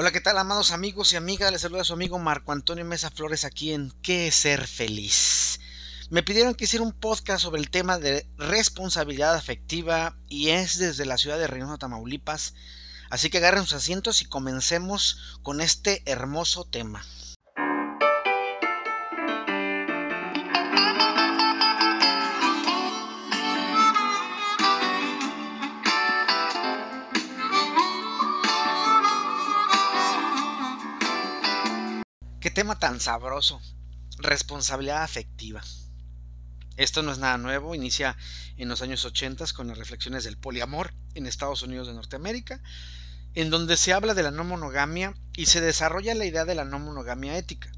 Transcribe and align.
Hola, 0.00 0.12
¿qué 0.12 0.22
tal, 0.22 0.38
amados 0.38 0.70
amigos 0.70 1.12
y 1.12 1.16
amigas? 1.16 1.52
Les 1.52 1.60
saluda 1.60 1.84
su 1.84 1.92
amigo 1.92 2.18
Marco 2.18 2.52
Antonio 2.52 2.86
Mesa 2.86 3.10
Flores 3.10 3.44
aquí 3.44 3.74
en 3.74 3.92
¿Qué 4.00 4.28
es 4.28 4.34
ser 4.34 4.66
feliz? 4.66 5.60
Me 6.08 6.22
pidieron 6.22 6.54
que 6.54 6.64
hiciera 6.64 6.82
un 6.82 6.94
podcast 6.94 7.42
sobre 7.42 7.60
el 7.60 7.68
tema 7.68 7.98
de 7.98 8.26
responsabilidad 8.38 9.34
afectiva 9.34 10.16
y 10.26 10.48
es 10.48 10.78
desde 10.78 11.04
la 11.04 11.18
ciudad 11.18 11.38
de 11.38 11.48
Reynosa, 11.48 11.76
Tamaulipas. 11.76 12.54
Así 13.10 13.28
que 13.28 13.36
agarren 13.36 13.64
sus 13.64 13.74
asientos 13.74 14.22
y 14.22 14.24
comencemos 14.24 15.38
con 15.42 15.60
este 15.60 16.02
hermoso 16.06 16.64
tema. 16.64 17.04
Tema 32.54 32.78
tan 32.78 32.98
sabroso. 32.98 33.60
Responsabilidad 34.18 35.04
afectiva. 35.04 35.62
Esto 36.76 37.02
no 37.02 37.12
es 37.12 37.18
nada 37.18 37.38
nuevo, 37.38 37.74
inicia 37.74 38.16
en 38.56 38.68
los 38.68 38.82
años 38.82 39.04
80 39.04 39.44
con 39.54 39.68
las 39.68 39.78
reflexiones 39.78 40.24
del 40.24 40.36
poliamor 40.36 40.92
en 41.14 41.26
Estados 41.26 41.62
Unidos 41.62 41.86
de 41.86 41.94
Norteamérica, 41.94 42.60
en 43.34 43.50
donde 43.50 43.76
se 43.76 43.92
habla 43.92 44.14
de 44.14 44.24
la 44.24 44.32
no 44.32 44.44
monogamia 44.44 45.14
y 45.36 45.46
se 45.46 45.60
desarrolla 45.60 46.14
la 46.14 46.24
idea 46.24 46.44
de 46.44 46.56
la 46.56 46.64
no 46.64 46.78
monogamia 46.80 47.36
ética 47.38 47.70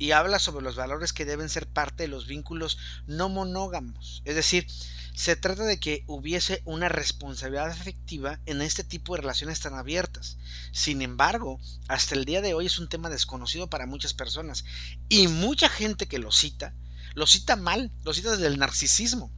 y 0.00 0.12
habla 0.12 0.38
sobre 0.38 0.64
los 0.64 0.76
valores 0.76 1.12
que 1.12 1.26
deben 1.26 1.50
ser 1.50 1.68
parte 1.68 2.04
de 2.04 2.08
los 2.08 2.26
vínculos 2.26 2.78
no 3.06 3.28
monógamos. 3.28 4.22
Es 4.24 4.34
decir, 4.34 4.66
se 5.14 5.36
trata 5.36 5.64
de 5.64 5.78
que 5.78 6.04
hubiese 6.06 6.62
una 6.64 6.88
responsabilidad 6.88 7.68
afectiva 7.68 8.40
en 8.46 8.62
este 8.62 8.82
tipo 8.82 9.14
de 9.14 9.20
relaciones 9.20 9.60
tan 9.60 9.74
abiertas. 9.74 10.38
Sin 10.72 11.02
embargo, 11.02 11.60
hasta 11.86 12.14
el 12.14 12.24
día 12.24 12.40
de 12.40 12.54
hoy 12.54 12.64
es 12.64 12.78
un 12.78 12.88
tema 12.88 13.10
desconocido 13.10 13.68
para 13.68 13.84
muchas 13.84 14.14
personas 14.14 14.64
y 15.10 15.28
mucha 15.28 15.68
gente 15.68 16.08
que 16.08 16.18
lo 16.18 16.32
cita, 16.32 16.74
lo 17.12 17.26
cita 17.26 17.56
mal, 17.56 17.92
lo 18.02 18.14
cita 18.14 18.30
desde 18.30 18.46
el 18.46 18.58
narcisismo, 18.58 19.30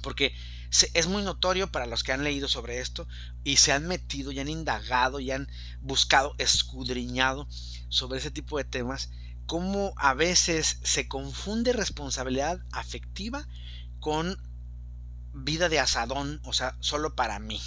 porque 0.00 0.32
es 0.94 1.08
muy 1.08 1.22
notorio 1.22 1.70
para 1.70 1.84
los 1.84 2.04
que 2.04 2.12
han 2.12 2.24
leído 2.24 2.48
sobre 2.48 2.80
esto 2.80 3.06
y 3.44 3.58
se 3.58 3.72
han 3.72 3.86
metido 3.86 4.32
y 4.32 4.40
han 4.40 4.48
indagado 4.48 5.20
y 5.20 5.30
han 5.30 5.46
buscado, 5.82 6.34
escudriñado 6.38 7.46
sobre 7.90 8.18
ese 8.18 8.30
tipo 8.30 8.56
de 8.56 8.64
temas, 8.64 9.10
cómo 9.50 9.94
a 9.96 10.14
veces 10.14 10.78
se 10.84 11.08
confunde 11.08 11.72
responsabilidad 11.72 12.60
afectiva 12.70 13.48
con 13.98 14.40
vida 15.32 15.68
de 15.68 15.80
asadón, 15.80 16.40
o 16.44 16.52
sea, 16.52 16.76
solo 16.78 17.16
para 17.16 17.40
mí. 17.40 17.60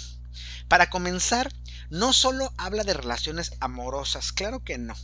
Para 0.66 0.88
comenzar, 0.88 1.52
no 1.90 2.14
solo 2.14 2.54
habla 2.56 2.84
de 2.84 2.94
relaciones 2.94 3.52
amorosas, 3.60 4.32
claro 4.32 4.64
que 4.64 4.78
no. 4.78 4.94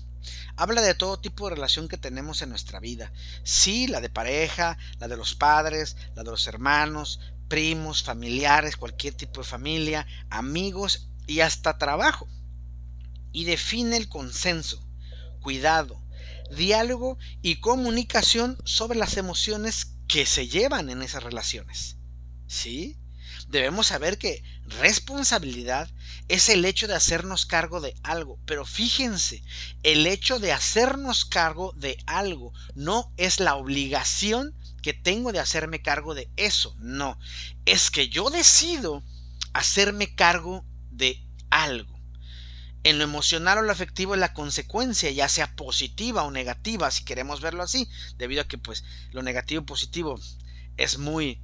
Habla 0.57 0.81
de 0.81 0.95
todo 0.95 1.21
tipo 1.21 1.51
de 1.51 1.57
relación 1.57 1.87
que 1.87 1.99
tenemos 1.99 2.41
en 2.41 2.49
nuestra 2.49 2.81
vida. 2.81 3.13
Sí, 3.45 3.87
la 3.87 4.01
de 4.01 4.09
pareja, 4.09 4.79
la 4.99 5.07
de 5.07 5.19
los 5.19 5.35
padres, 5.35 5.99
la 6.15 6.23
de 6.23 6.31
los 6.31 6.47
hermanos, 6.47 7.21
primos, 7.49 8.03
familiares, 8.03 8.79
cualquier 8.79 9.13
tipo 9.13 9.43
de 9.43 9.47
familia, 9.47 10.07
amigos 10.31 11.11
y 11.27 11.41
hasta 11.41 11.77
trabajo. 11.77 12.27
Y 13.33 13.45
define 13.45 13.99
el 13.99 14.09
consenso, 14.09 14.83
cuidado, 15.43 16.01
diálogo 16.51 17.19
y 17.43 17.57
comunicación 17.57 18.59
sobre 18.65 18.99
las 18.99 19.17
emociones 19.17 19.97
que 20.09 20.27
se 20.27 20.49
llevan 20.49 20.91
en 20.91 21.03
esas 21.03 21.23
relaciones. 21.23 21.97
¿Sí? 22.47 22.97
Debemos 23.49 23.89
saber 23.89 24.19
que 24.19 24.43
responsabilidad 24.81 25.91
es 26.29 26.49
el 26.49 26.65
hecho 26.65 26.87
de 26.87 26.95
hacernos 26.95 27.47
cargo 27.47 27.81
de 27.81 27.95
algo. 28.03 28.39
Pero 28.47 28.65
fíjense, 28.65 29.43
el 29.83 30.07
hecho 30.07 30.39
de 30.39 30.53
hacernos 30.53 31.25
cargo 31.25 31.73
de 31.77 31.99
algo 32.07 32.53
no 32.75 33.13
es 33.17 33.41
la 33.41 33.57
obligación 33.57 34.55
que 34.83 34.95
tengo 34.95 35.33
de 35.33 35.41
hacerme 35.41 35.83
cargo 35.83 36.15
de 36.15 36.31
eso. 36.37 36.75
No, 36.79 37.19
es 37.67 37.91
que 37.91 38.09
yo 38.09 38.31
decido 38.31 39.03
hacerme 39.53 40.15
cargo 40.15 40.65
de 40.91 41.25
algo. 41.51 42.00
En 42.83 42.99
lo 42.99 43.05
emocional 43.05 43.59
o 43.59 43.63
lo 43.63 43.73
afectivo 43.73 44.15
es 44.15 44.21
la 44.21 44.33
consecuencia, 44.33 45.11
ya 45.11 45.29
sea 45.29 45.55
positiva 45.55 46.23
o 46.23 46.31
negativa, 46.31 46.91
si 46.91 47.05
queremos 47.05 47.43
verlo 47.43 47.63
así, 47.63 47.89
debido 48.17 48.41
a 48.41 48.49
que 48.49 48.57
pues 48.57 48.85
lo 49.11 49.23
negativo 49.23 49.63
y 49.63 49.67
positivo 49.67 50.19
es 50.79 50.97
muy 50.97 51.43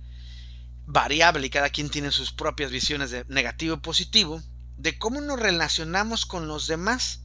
variable 0.87 1.47
y 1.47 1.51
cada 1.51 1.69
quien 1.69 1.91
tiene 1.91 2.11
sus 2.11 2.33
propias 2.33 2.71
visiones 2.71 3.11
de 3.11 3.25
negativo 3.29 3.75
y 3.75 3.81
positivo, 3.81 4.43
de 4.79 4.99
cómo 4.99 5.21
nos 5.21 5.39
relacionamos 5.39 6.25
con 6.25 6.49
los 6.49 6.69
demás, 6.69 7.21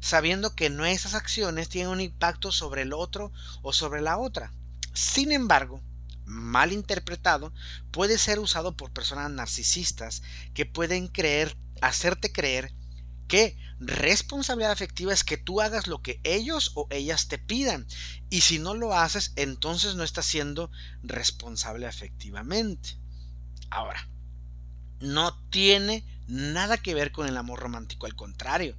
sabiendo 0.00 0.54
que 0.54 0.70
nuestras 0.70 1.14
acciones 1.14 1.68
tienen 1.68 1.90
un 1.90 2.00
impacto 2.00 2.52
sobre 2.52 2.82
el 2.82 2.92
otro 2.92 3.32
o 3.62 3.72
sobre 3.72 4.00
la 4.00 4.18
otra. 4.18 4.52
Sin 4.92 5.32
embargo, 5.32 5.82
mal 6.24 6.72
interpretado, 6.72 7.52
puede 7.90 8.18
ser 8.18 8.38
usado 8.38 8.76
por 8.76 8.92
personas 8.92 9.30
narcisistas 9.30 10.22
que 10.54 10.66
pueden 10.66 11.08
creer, 11.08 11.56
hacerte 11.80 12.32
creer 12.32 12.72
que 13.26 13.56
responsabilidad 13.78 14.72
afectiva 14.72 15.12
es 15.12 15.24
que 15.24 15.36
tú 15.36 15.60
hagas 15.60 15.86
lo 15.86 16.02
que 16.02 16.20
ellos 16.24 16.72
o 16.74 16.86
ellas 16.90 17.28
te 17.28 17.38
pidan. 17.38 17.86
Y 18.30 18.42
si 18.42 18.58
no 18.58 18.74
lo 18.74 18.94
haces, 18.94 19.32
entonces 19.36 19.94
no 19.94 20.04
estás 20.04 20.26
siendo 20.26 20.70
responsable 21.02 21.86
afectivamente. 21.86 22.98
Ahora, 23.70 24.08
no 25.00 25.38
tiene 25.50 26.04
nada 26.26 26.78
que 26.78 26.94
ver 26.94 27.12
con 27.12 27.26
el 27.28 27.36
amor 27.36 27.60
romántico, 27.60 28.06
al 28.06 28.16
contrario, 28.16 28.76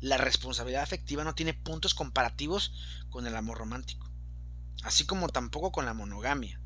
la 0.00 0.18
responsabilidad 0.18 0.82
afectiva 0.82 1.24
no 1.24 1.34
tiene 1.34 1.54
puntos 1.54 1.94
comparativos 1.94 2.72
con 3.10 3.26
el 3.26 3.34
amor 3.36 3.58
romántico, 3.58 4.10
así 4.82 5.06
como 5.06 5.28
tampoco 5.28 5.72
con 5.72 5.86
la 5.86 5.94
monogamia, 5.94 6.60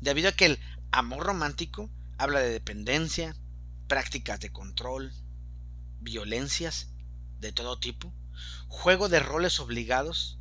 debido 0.00 0.28
a 0.28 0.32
que 0.32 0.46
el 0.46 0.58
amor 0.92 1.24
romántico 1.24 1.90
habla 2.18 2.40
de 2.40 2.50
dependencia, 2.50 3.36
prácticas 3.88 4.38
de 4.40 4.52
control, 4.52 5.12
violencias 6.04 6.88
de 7.40 7.52
todo 7.52 7.80
tipo, 7.80 8.12
juego 8.68 9.08
de 9.08 9.20
roles 9.20 9.58
obligados, 9.58 10.38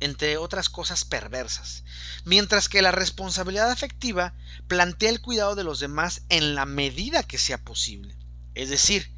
entre 0.00 0.36
otras 0.36 0.68
cosas 0.68 1.04
perversas, 1.04 1.84
mientras 2.24 2.68
que 2.68 2.82
la 2.82 2.92
responsabilidad 2.92 3.70
afectiva 3.70 4.34
plantea 4.68 5.08
el 5.08 5.22
cuidado 5.22 5.54
de 5.54 5.64
los 5.64 5.80
demás 5.80 6.22
en 6.28 6.54
la 6.54 6.66
medida 6.66 7.22
que 7.22 7.38
sea 7.38 7.64
posible. 7.64 8.16
Es 8.54 8.68
decir, 8.68 9.10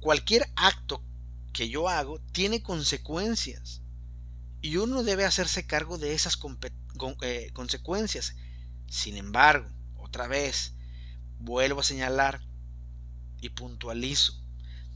cualquier 0.00 0.50
acto 0.56 1.02
que 1.52 1.68
yo 1.68 1.88
hago 1.88 2.20
tiene 2.32 2.62
consecuencias 2.62 3.80
y 4.62 4.76
uno 4.76 5.02
debe 5.02 5.24
hacerse 5.24 5.66
cargo 5.66 5.98
de 5.98 6.12
esas 6.12 6.38
eh, 7.22 7.50
consecuencias. 7.52 8.36
Sin 8.88 9.16
embargo, 9.16 9.70
otra 9.98 10.26
vez, 10.26 10.74
vuelvo 11.38 11.80
a 11.80 11.84
señalar 11.84 12.42
y 13.40 13.50
puntualizo, 13.50 14.39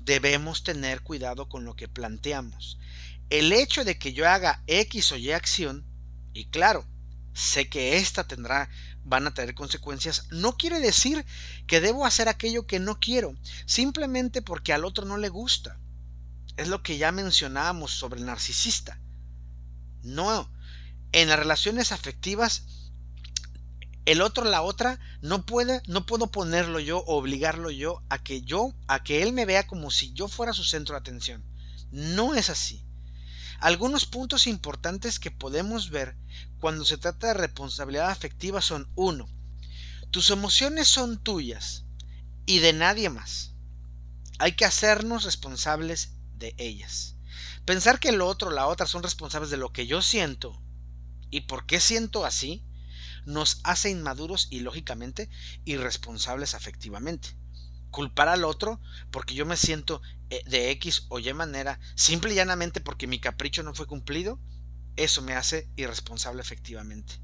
debemos 0.05 0.63
tener 0.63 1.03
cuidado 1.03 1.49
con 1.49 1.65
lo 1.65 1.75
que 1.75 1.89
planteamos 1.89 2.79
el 3.31 3.53
hecho 3.53 3.85
de 3.85 3.99
que 3.99 4.13
yo 4.13 4.29
haga 4.29 4.63
X 4.67 5.13
o 5.13 5.17
Y 5.17 5.33
acción, 5.33 5.85
y 6.33 6.47
claro, 6.47 6.87
sé 7.33 7.69
que 7.69 7.97
esta 7.97 8.25
tendrá, 8.25 8.69
van 9.03 9.27
a 9.27 9.35
tener 9.35 9.55
consecuencias, 9.55 10.27
no 10.31 10.57
quiere 10.57 10.81
decir 10.81 11.25
que 11.67 11.81
debo 11.81 12.07
hacer 12.07 12.29
aquello 12.29 12.67
que 12.67 12.81
no 12.81 12.99
quiero, 13.01 13.35
simplemente 13.67 14.43
porque 14.43 14.73
al 14.73 14.85
otro 14.85 15.05
no 15.05 15.17
le 15.17 15.29
gusta. 15.29 15.79
Es 16.57 16.69
lo 16.69 16.83
que 16.83 16.97
ya 16.97 17.11
mencionábamos 17.11 17.91
sobre 17.91 18.21
el 18.21 18.27
narcisista. 18.27 19.01
No, 20.03 20.51
en 21.13 21.29
las 21.29 21.39
relaciones 21.39 21.91
afectivas, 21.91 22.84
el 24.07 24.21
otro, 24.21 24.45
la 24.45 24.63
otra, 24.63 25.01
no 25.23 25.47
puede, 25.47 25.83
no 25.87 26.05
puedo 26.05 26.31
ponerlo 26.31 26.79
yo, 26.79 26.99
obligarlo 27.07 27.71
yo 27.71 28.03
a 28.11 28.23
que 28.23 28.43
yo, 28.43 28.75
a 28.87 29.03
que 29.03 29.23
él 29.23 29.33
me 29.33 29.47
vea 29.47 29.67
como 29.67 29.91
si 29.91 30.13
yo 30.13 30.29
fuera 30.29 30.53
su 30.53 30.65
centro 30.65 30.95
de 30.95 31.01
atención. 31.01 31.45
No 31.91 32.35
es 32.35 32.51
así. 32.51 32.85
Algunos 33.61 34.05
puntos 34.05 34.47
importantes 34.47 35.19
que 35.19 35.31
podemos 35.31 35.89
ver 35.89 36.17
cuando 36.61 36.85
se 36.85 36.99
trata 36.99 37.29
de 37.29 37.35
responsabilidad 37.35 38.11
afectiva 38.11 38.61
son 38.61 38.91
1. 38.95 39.27
Tus 40.11 40.31
emociones 40.31 40.87
son 40.87 41.23
tuyas 41.23 41.85
y 42.45 42.59
de 42.59 42.75
nadie 42.75 43.09
más. 43.09 43.55
Hay 44.39 44.53
que 44.53 44.67
hacernos 44.67 45.25
responsables 45.25 46.13
de 46.35 46.55
ellas. 46.59 47.17
Pensar 47.65 47.99
que 48.01 48.11
el 48.11 48.21
otro 48.21 48.49
o 48.49 48.53
la 48.53 48.67
otra 48.67 48.87
son 48.87 49.03
responsables 49.03 49.51
de 49.51 49.57
lo 49.57 49.73
que 49.73 49.87
yo 49.87 50.03
siento 50.03 50.61
y 51.31 51.43
por 51.43 51.65
qué 51.65 51.81
siento 51.81 52.27
así 52.27 52.63
nos 53.25 53.61
hace 53.65 53.91
inmaduros 53.91 54.49
y 54.51 54.61
lógicamente 54.61 55.29
irresponsables 55.65 56.55
afectivamente 56.55 57.37
culpar 57.95 58.29
al 58.29 58.43
otro 58.43 58.81
porque 59.13 59.37
yo 59.37 59.47
me 59.47 59.57
siento 59.57 60.03
eh, 60.29 60.43
de 60.47 60.73
X 60.73 61.07
o 61.11 61.21
Y 61.21 61.33
manera, 61.33 61.79
simple 61.95 62.33
y 62.33 62.35
llanamente 62.35 62.81
porque 62.81 63.07
mi 63.07 63.21
capricho 63.21 63.63
no 63.63 63.73
fue 63.73 63.87
cumplido, 63.87 64.41
eso 64.97 65.23
me 65.23 65.35
hace 65.35 65.71
irresponsable 65.77 66.43
efectivamente. 66.43 67.21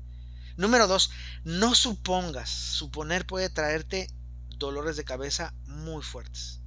Número 0.56 0.86
dos, 0.86 1.10
no 1.42 1.74
supongas. 1.74 2.48
Suponer 2.50 3.26
puede 3.26 3.50
traerte 3.50 4.12
dolores 4.58 4.96
de 4.96 5.04
cabeza 5.04 5.54
muy 5.64 6.04
fuertes. 6.04 6.60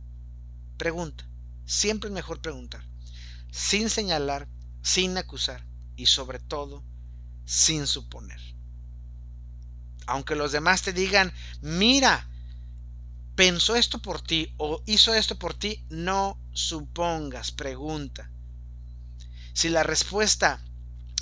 Pregunta. 0.77 1.25
Siempre 1.65 2.09
es 2.09 2.13
mejor 2.13 2.41
preguntar. 2.41 2.83
sin 3.51 3.89
señalar, 3.89 4.49
sin 4.81 5.17
acusar 5.17 5.65
y 5.95 6.07
sobre 6.07 6.39
todo 6.39 6.83
sin 7.45 7.87
suponer. 7.87 8.52
Aunque 10.05 10.35
los 10.35 10.51
demás 10.51 10.81
te 10.81 10.93
digan, 10.93 11.33
mira, 11.61 12.27
pensó 13.35 13.75
esto 13.75 13.99
por 13.99 14.21
ti 14.21 14.53
o 14.57 14.81
hizo 14.85 15.13
esto 15.13 15.37
por 15.37 15.53
ti, 15.53 15.85
no 15.89 16.39
supongas, 16.53 17.51
pregunta. 17.51 18.29
Si 19.53 19.69
la 19.69 19.83
respuesta 19.83 20.63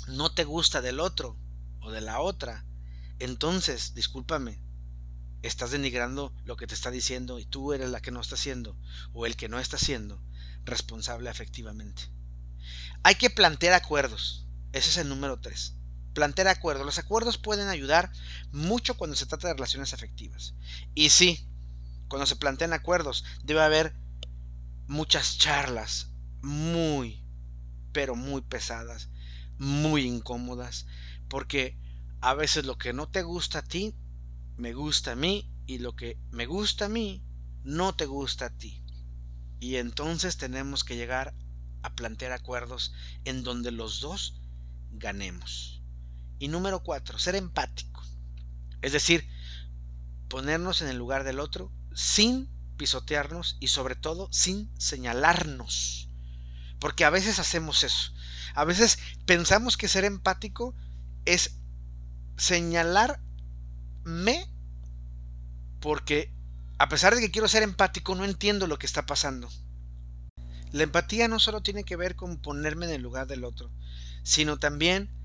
no 0.08 0.32
te 0.34 0.44
gusta 0.44 0.80
del 0.80 1.00
otro 1.00 1.36
o 1.80 1.90
de 1.90 2.00
la 2.00 2.20
otra, 2.20 2.64
entonces, 3.18 3.94
discúlpame, 3.94 4.60
estás 5.42 5.70
denigrando 5.70 6.34
lo 6.44 6.56
que 6.56 6.66
te 6.66 6.74
está 6.74 6.90
diciendo 6.90 7.38
y 7.38 7.44
tú 7.44 7.72
eres 7.72 7.90
la 7.90 8.00
que 8.00 8.10
no 8.10 8.20
está 8.20 8.34
haciendo 8.34 8.76
o 9.12 9.26
el 9.26 9.36
que 9.36 9.48
no 9.48 9.58
está 9.58 9.78
siendo 9.78 10.22
responsable 10.64 11.30
efectivamente. 11.30 12.02
Hay 13.02 13.16
que 13.16 13.30
plantear 13.30 13.74
acuerdos. 13.74 14.46
Ese 14.72 14.90
es 14.90 14.96
el 14.96 15.08
número 15.08 15.40
3. 15.40 15.76
Plantear 16.14 16.48
acuerdos. 16.48 16.84
Los 16.84 16.98
acuerdos 16.98 17.38
pueden 17.38 17.68
ayudar 17.68 18.12
mucho 18.52 18.96
cuando 18.96 19.16
se 19.16 19.26
trata 19.26 19.48
de 19.48 19.54
relaciones 19.54 19.94
afectivas. 19.94 20.54
Y 20.94 21.10
sí, 21.10 21.48
cuando 22.08 22.26
se 22.26 22.36
plantean 22.36 22.72
acuerdos, 22.72 23.24
debe 23.42 23.62
haber 23.62 23.94
muchas 24.86 25.38
charlas 25.38 26.10
muy, 26.42 27.24
pero 27.92 28.14
muy 28.14 28.42
pesadas, 28.42 29.08
muy 29.58 30.02
incómodas, 30.02 30.86
porque 31.28 31.78
a 32.20 32.34
veces 32.34 32.66
lo 32.66 32.76
que 32.76 32.92
no 32.92 33.08
te 33.08 33.22
gusta 33.22 33.60
a 33.60 33.62
ti, 33.62 33.94
me 34.56 34.74
gusta 34.74 35.12
a 35.12 35.16
mí, 35.16 35.50
y 35.66 35.78
lo 35.78 35.94
que 35.96 36.18
me 36.30 36.46
gusta 36.46 36.86
a 36.86 36.88
mí, 36.88 37.22
no 37.64 37.94
te 37.94 38.06
gusta 38.06 38.46
a 38.46 38.50
ti. 38.50 38.82
Y 39.60 39.76
entonces 39.76 40.36
tenemos 40.36 40.84
que 40.84 40.96
llegar 40.96 41.34
a 41.82 41.94
plantear 41.94 42.32
acuerdos 42.32 42.92
en 43.24 43.42
donde 43.42 43.70
los 43.70 44.00
dos 44.00 44.40
ganemos. 44.90 45.81
Y 46.42 46.48
número 46.48 46.82
cuatro, 46.82 47.20
ser 47.20 47.36
empático. 47.36 48.02
Es 48.80 48.90
decir, 48.90 49.28
ponernos 50.26 50.82
en 50.82 50.88
el 50.88 50.96
lugar 50.96 51.22
del 51.22 51.38
otro 51.38 51.70
sin 51.94 52.50
pisotearnos 52.76 53.58
y 53.60 53.68
sobre 53.68 53.94
todo 53.94 54.26
sin 54.32 54.68
señalarnos. 54.76 56.08
Porque 56.80 57.04
a 57.04 57.10
veces 57.10 57.38
hacemos 57.38 57.84
eso. 57.84 58.12
A 58.56 58.64
veces 58.64 58.98
pensamos 59.24 59.76
que 59.76 59.86
ser 59.86 60.04
empático 60.04 60.74
es 61.26 61.60
señalarme 62.36 63.22
porque 65.78 66.34
a 66.76 66.88
pesar 66.88 67.14
de 67.14 67.20
que 67.20 67.30
quiero 67.30 67.46
ser 67.46 67.62
empático, 67.62 68.16
no 68.16 68.24
entiendo 68.24 68.66
lo 68.66 68.80
que 68.80 68.86
está 68.86 69.06
pasando. 69.06 69.48
La 70.72 70.82
empatía 70.82 71.28
no 71.28 71.38
solo 71.38 71.62
tiene 71.62 71.84
que 71.84 71.94
ver 71.94 72.16
con 72.16 72.42
ponerme 72.42 72.86
en 72.86 72.94
el 72.94 73.02
lugar 73.02 73.28
del 73.28 73.44
otro, 73.44 73.70
sino 74.24 74.56
también 74.58 75.21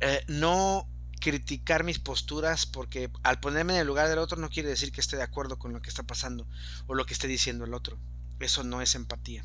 eh, 0.00 0.24
no 0.28 0.88
criticar 1.20 1.84
mis 1.84 1.98
posturas 1.98 2.66
porque 2.66 3.10
al 3.22 3.40
ponerme 3.40 3.74
en 3.74 3.80
el 3.80 3.86
lugar 3.86 4.08
del 4.08 4.18
otro 4.18 4.38
no 4.38 4.50
quiere 4.50 4.68
decir 4.68 4.92
que 4.92 5.00
esté 5.00 5.16
de 5.16 5.22
acuerdo 5.22 5.58
con 5.58 5.72
lo 5.72 5.80
que 5.80 5.88
está 5.88 6.02
pasando 6.02 6.46
o 6.86 6.94
lo 6.94 7.06
que 7.06 7.14
esté 7.14 7.26
diciendo 7.26 7.64
el 7.64 7.74
otro. 7.74 7.98
Eso 8.38 8.62
no 8.64 8.82
es 8.82 8.94
empatía. 8.94 9.44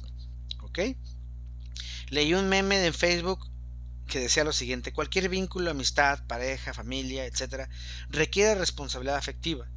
¿Ok? 0.61 0.79
Leí 2.09 2.33
un 2.33 2.49
meme 2.49 2.77
de 2.77 2.91
Facebook 2.91 3.49
que 4.07 4.19
decía 4.19 4.43
lo 4.43 4.51
siguiente, 4.51 4.91
cualquier 4.91 5.29
vínculo, 5.29 5.71
amistad, 5.71 6.27
pareja, 6.27 6.73
familia, 6.73 7.25
etc., 7.25 7.69
requiere 8.09 8.55
responsabilidad 8.55 9.15
afectiva. 9.15 9.69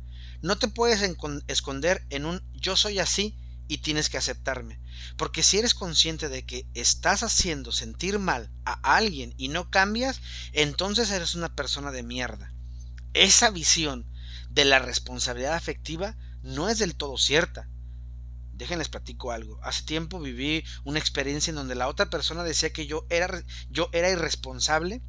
No 0.42 0.58
te 0.58 0.68
puedes 0.68 1.00
esconder 1.46 2.04
en 2.10 2.26
un 2.26 2.42
yo 2.52 2.76
soy 2.76 2.98
así 2.98 3.38
y 3.68 3.78
tienes 3.78 4.10
que 4.10 4.18
aceptarme. 4.18 4.80
Porque 5.16 5.42
si 5.42 5.58
eres 5.58 5.74
consciente 5.74 6.28
de 6.28 6.44
que 6.44 6.66
estás 6.74 7.22
haciendo 7.22 7.72
sentir 7.72 8.18
mal 8.18 8.50
a 8.64 8.96
alguien 8.96 9.34
y 9.36 9.48
no 9.48 9.70
cambias, 9.70 10.20
entonces 10.52 11.10
eres 11.10 11.34
una 11.34 11.54
persona 11.54 11.90
de 11.90 12.02
mierda. 12.02 12.52
Esa 13.12 13.50
visión 13.50 14.06
de 14.50 14.64
la 14.64 14.78
responsabilidad 14.78 15.54
afectiva 15.54 16.16
no 16.42 16.68
es 16.68 16.78
del 16.78 16.96
todo 16.96 17.18
cierta. 17.18 17.68
Déjenles 18.52 18.88
platico 18.88 19.32
algo. 19.32 19.58
Hace 19.62 19.82
tiempo 19.82 20.20
viví 20.20 20.64
una 20.84 20.98
experiencia 20.98 21.50
en 21.50 21.56
donde 21.56 21.74
la 21.74 21.88
otra 21.88 22.10
persona 22.10 22.44
decía 22.44 22.72
que 22.72 22.86
yo 22.86 23.06
era, 23.10 23.42
yo 23.68 23.88
era 23.92 24.10
irresponsable 24.10 25.02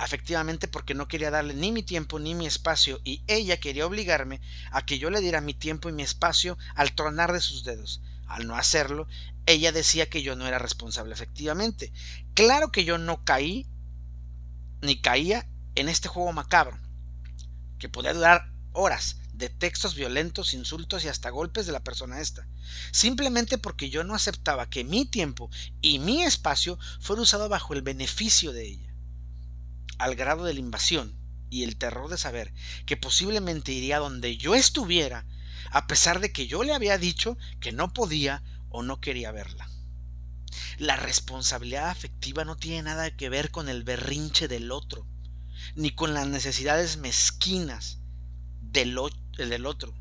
afectivamente 0.00 0.66
porque 0.66 0.94
no 0.94 1.08
quería 1.08 1.30
darle 1.30 1.52
ni 1.52 1.72
mi 1.72 1.82
tiempo 1.82 2.18
ni 2.18 2.34
mi 2.34 2.46
espacio 2.46 3.00
y 3.04 3.22
ella 3.26 3.60
quería 3.60 3.86
obligarme 3.86 4.40
a 4.70 4.84
que 4.86 4.98
yo 4.98 5.10
le 5.10 5.20
diera 5.20 5.42
mi 5.42 5.52
tiempo 5.52 5.90
y 5.90 5.92
mi 5.92 6.02
espacio 6.02 6.56
al 6.74 6.94
tronar 6.94 7.34
de 7.34 7.40
sus 7.40 7.64
dedos. 7.64 8.00
Al 8.30 8.46
no 8.46 8.56
hacerlo, 8.56 9.08
ella 9.44 9.72
decía 9.72 10.08
que 10.08 10.22
yo 10.22 10.36
no 10.36 10.46
era 10.46 10.58
responsable 10.58 11.12
efectivamente. 11.12 11.92
Claro 12.34 12.70
que 12.70 12.84
yo 12.84 12.96
no 12.96 13.24
caí 13.24 13.66
ni 14.80 15.00
caía 15.00 15.46
en 15.74 15.88
este 15.88 16.08
juego 16.08 16.32
macabro, 16.32 16.78
que 17.78 17.88
podía 17.88 18.14
durar 18.14 18.50
horas 18.72 19.16
de 19.32 19.48
textos 19.48 19.94
violentos, 19.94 20.54
insultos 20.54 21.04
y 21.04 21.08
hasta 21.08 21.30
golpes 21.30 21.66
de 21.66 21.72
la 21.72 21.82
persona 21.82 22.20
esta, 22.20 22.46
simplemente 22.92 23.58
porque 23.58 23.90
yo 23.90 24.04
no 24.04 24.14
aceptaba 24.14 24.70
que 24.70 24.84
mi 24.84 25.06
tiempo 25.06 25.50
y 25.80 25.98
mi 25.98 26.22
espacio 26.22 26.78
fuera 27.00 27.22
usado 27.22 27.48
bajo 27.48 27.74
el 27.74 27.82
beneficio 27.82 28.52
de 28.52 28.68
ella 28.68 28.94
al 29.98 30.14
grado 30.14 30.44
de 30.44 30.54
la 30.54 30.60
invasión 30.60 31.14
y 31.50 31.64
el 31.64 31.76
terror 31.76 32.08
de 32.08 32.16
saber 32.16 32.54
que 32.86 32.96
posiblemente 32.96 33.72
iría 33.72 33.98
donde 33.98 34.36
yo 34.36 34.54
estuviera, 34.54 35.26
a 35.70 35.86
pesar 35.86 36.20
de 36.20 36.32
que 36.32 36.46
yo 36.46 36.64
le 36.64 36.74
había 36.74 36.98
dicho 36.98 37.36
que 37.60 37.72
no 37.72 37.92
podía 37.92 38.42
o 38.68 38.82
no 38.82 39.00
quería 39.00 39.32
verla. 39.32 39.68
La 40.78 40.96
responsabilidad 40.96 41.90
afectiva 41.90 42.44
no 42.44 42.56
tiene 42.56 42.82
nada 42.82 43.14
que 43.16 43.28
ver 43.28 43.50
con 43.50 43.68
el 43.68 43.84
berrinche 43.84 44.48
del 44.48 44.72
otro, 44.72 45.06
ni 45.74 45.90
con 45.90 46.14
las 46.14 46.26
necesidades 46.26 46.96
mezquinas 46.96 47.98
del, 48.60 48.98
otro. 48.98 49.94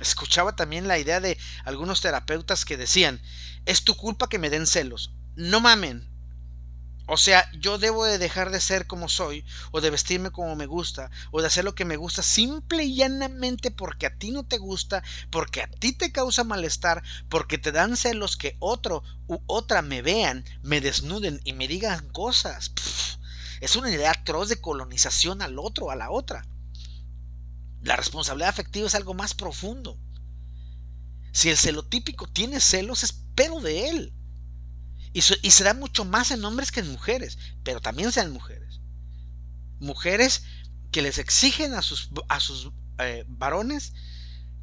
Escuchaba 0.00 0.54
también 0.56 0.88
la 0.88 0.98
idea 0.98 1.20
de 1.20 1.38
algunos 1.64 2.00
terapeutas 2.00 2.64
que 2.64 2.76
decían, 2.76 3.20
es 3.64 3.84
tu 3.84 3.96
culpa 3.96 4.28
que 4.28 4.38
me 4.38 4.50
den 4.50 4.66
celos. 4.66 5.14
No 5.34 5.60
mamen, 5.60 6.07
o 7.10 7.16
sea, 7.16 7.50
yo 7.58 7.78
debo 7.78 8.04
de 8.04 8.18
dejar 8.18 8.50
de 8.50 8.60
ser 8.60 8.86
como 8.86 9.08
soy, 9.08 9.42
o 9.70 9.80
de 9.80 9.88
vestirme 9.88 10.30
como 10.30 10.54
me 10.56 10.66
gusta, 10.66 11.10
o 11.30 11.40
de 11.40 11.46
hacer 11.46 11.64
lo 11.64 11.74
que 11.74 11.86
me 11.86 11.96
gusta, 11.96 12.22
simple 12.22 12.84
y 12.84 12.96
llanamente 12.96 13.70
porque 13.70 14.04
a 14.04 14.14
ti 14.14 14.30
no 14.30 14.44
te 14.44 14.58
gusta, 14.58 15.02
porque 15.30 15.62
a 15.62 15.68
ti 15.68 15.92
te 15.92 16.12
causa 16.12 16.44
malestar, 16.44 17.02
porque 17.30 17.56
te 17.56 17.72
dan 17.72 17.96
celos 17.96 18.36
que 18.36 18.58
otro 18.58 19.02
u 19.26 19.38
otra 19.46 19.80
me 19.80 20.02
vean, 20.02 20.44
me 20.62 20.82
desnuden 20.82 21.40
y 21.44 21.54
me 21.54 21.66
digan 21.66 22.10
cosas. 22.10 22.72
es 23.62 23.74
una 23.74 23.90
idea 23.90 24.10
atroz 24.10 24.50
de 24.50 24.60
colonización 24.60 25.40
al 25.40 25.58
otro, 25.58 25.90
a 25.90 25.96
la 25.96 26.10
otra. 26.10 26.46
La 27.80 27.96
responsabilidad 27.96 28.50
afectiva 28.50 28.86
es 28.86 28.94
algo 28.94 29.14
más 29.14 29.32
profundo. 29.32 29.98
Si 31.32 31.48
el 31.48 31.56
celotípico 31.56 32.26
tiene 32.26 32.60
celos, 32.60 33.02
es 33.02 33.12
pedo 33.34 33.60
de 33.60 33.88
él. 33.88 34.12
Y, 35.12 35.22
se 35.22 35.64
da 35.64 35.74
mucho 35.74 36.04
más 36.04 36.30
en 36.30 36.44
hombres 36.44 36.70
que 36.70 36.80
en 36.80 36.92
mujeres, 36.92 37.38
pero 37.64 37.80
también 37.80 38.12
sean 38.12 38.32
mujeres. 38.32 38.80
Mujeres 39.80 40.42
que 40.92 41.02
les 41.02 41.18
exigen 41.18 41.74
a 41.74 41.82
sus, 41.82 42.10
a 42.28 42.40
sus 42.40 42.70
eh, 42.98 43.24
varones 43.26 43.92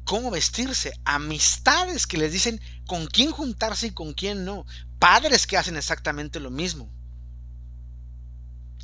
cómo 0.06 0.30
vestirse, 0.30 0.98
amistades 1.04 2.06
que 2.06 2.16
les 2.16 2.32
dicen 2.32 2.60
con 2.86 3.06
quién 3.06 3.32
juntarse 3.32 3.88
y 3.88 3.90
con 3.90 4.14
quién 4.14 4.44
no, 4.44 4.64
padres 4.98 5.46
que 5.46 5.58
hacen 5.58 5.76
exactamente 5.76 6.40
lo 6.40 6.50
mismo. 6.50 6.88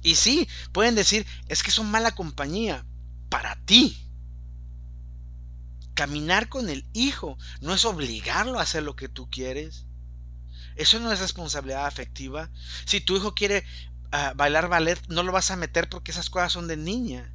Y 0.03 0.17
sí, 0.17 0.49
pueden 0.73 0.97
decir, 0.97 1.25
es 1.49 1.63
que 1.63 1.71
son 1.71 1.91
mala 1.91 2.11
compañía 2.11 2.85
para 3.29 3.57
ti. 3.65 3.97
Caminar 5.95 6.49
con 6.49 6.69
el 6.69 6.85
hijo 6.93 7.39
no 7.61 7.73
es 7.73 7.85
obligarlo 7.85 8.59
a 8.59 8.63
hacer 8.63 8.83
lo 8.83 8.97
que 8.97 9.09
tú 9.09 9.31
quieres. 9.31 9.87
Eso 10.77 10.99
no 11.01 11.13
es 11.13 11.21
responsabilidad 11.21 11.87
afectiva. 11.87 12.51
Si 12.85 13.01
tu 13.01 13.17
hijo 13.17 13.35
quiere 13.35 13.65
ah, 14.11 14.33
bailar 14.37 14.69
ballet, 14.69 15.01
no 15.09 15.23
lo 15.23 15.33
vas 15.33 15.51
a 15.51 15.57
meter 15.57 15.89
porque 15.89 16.11
esas 16.11 16.31
cosas 16.31 16.53
son 16.53 16.69
de 16.69 16.77
niña. 16.77 17.35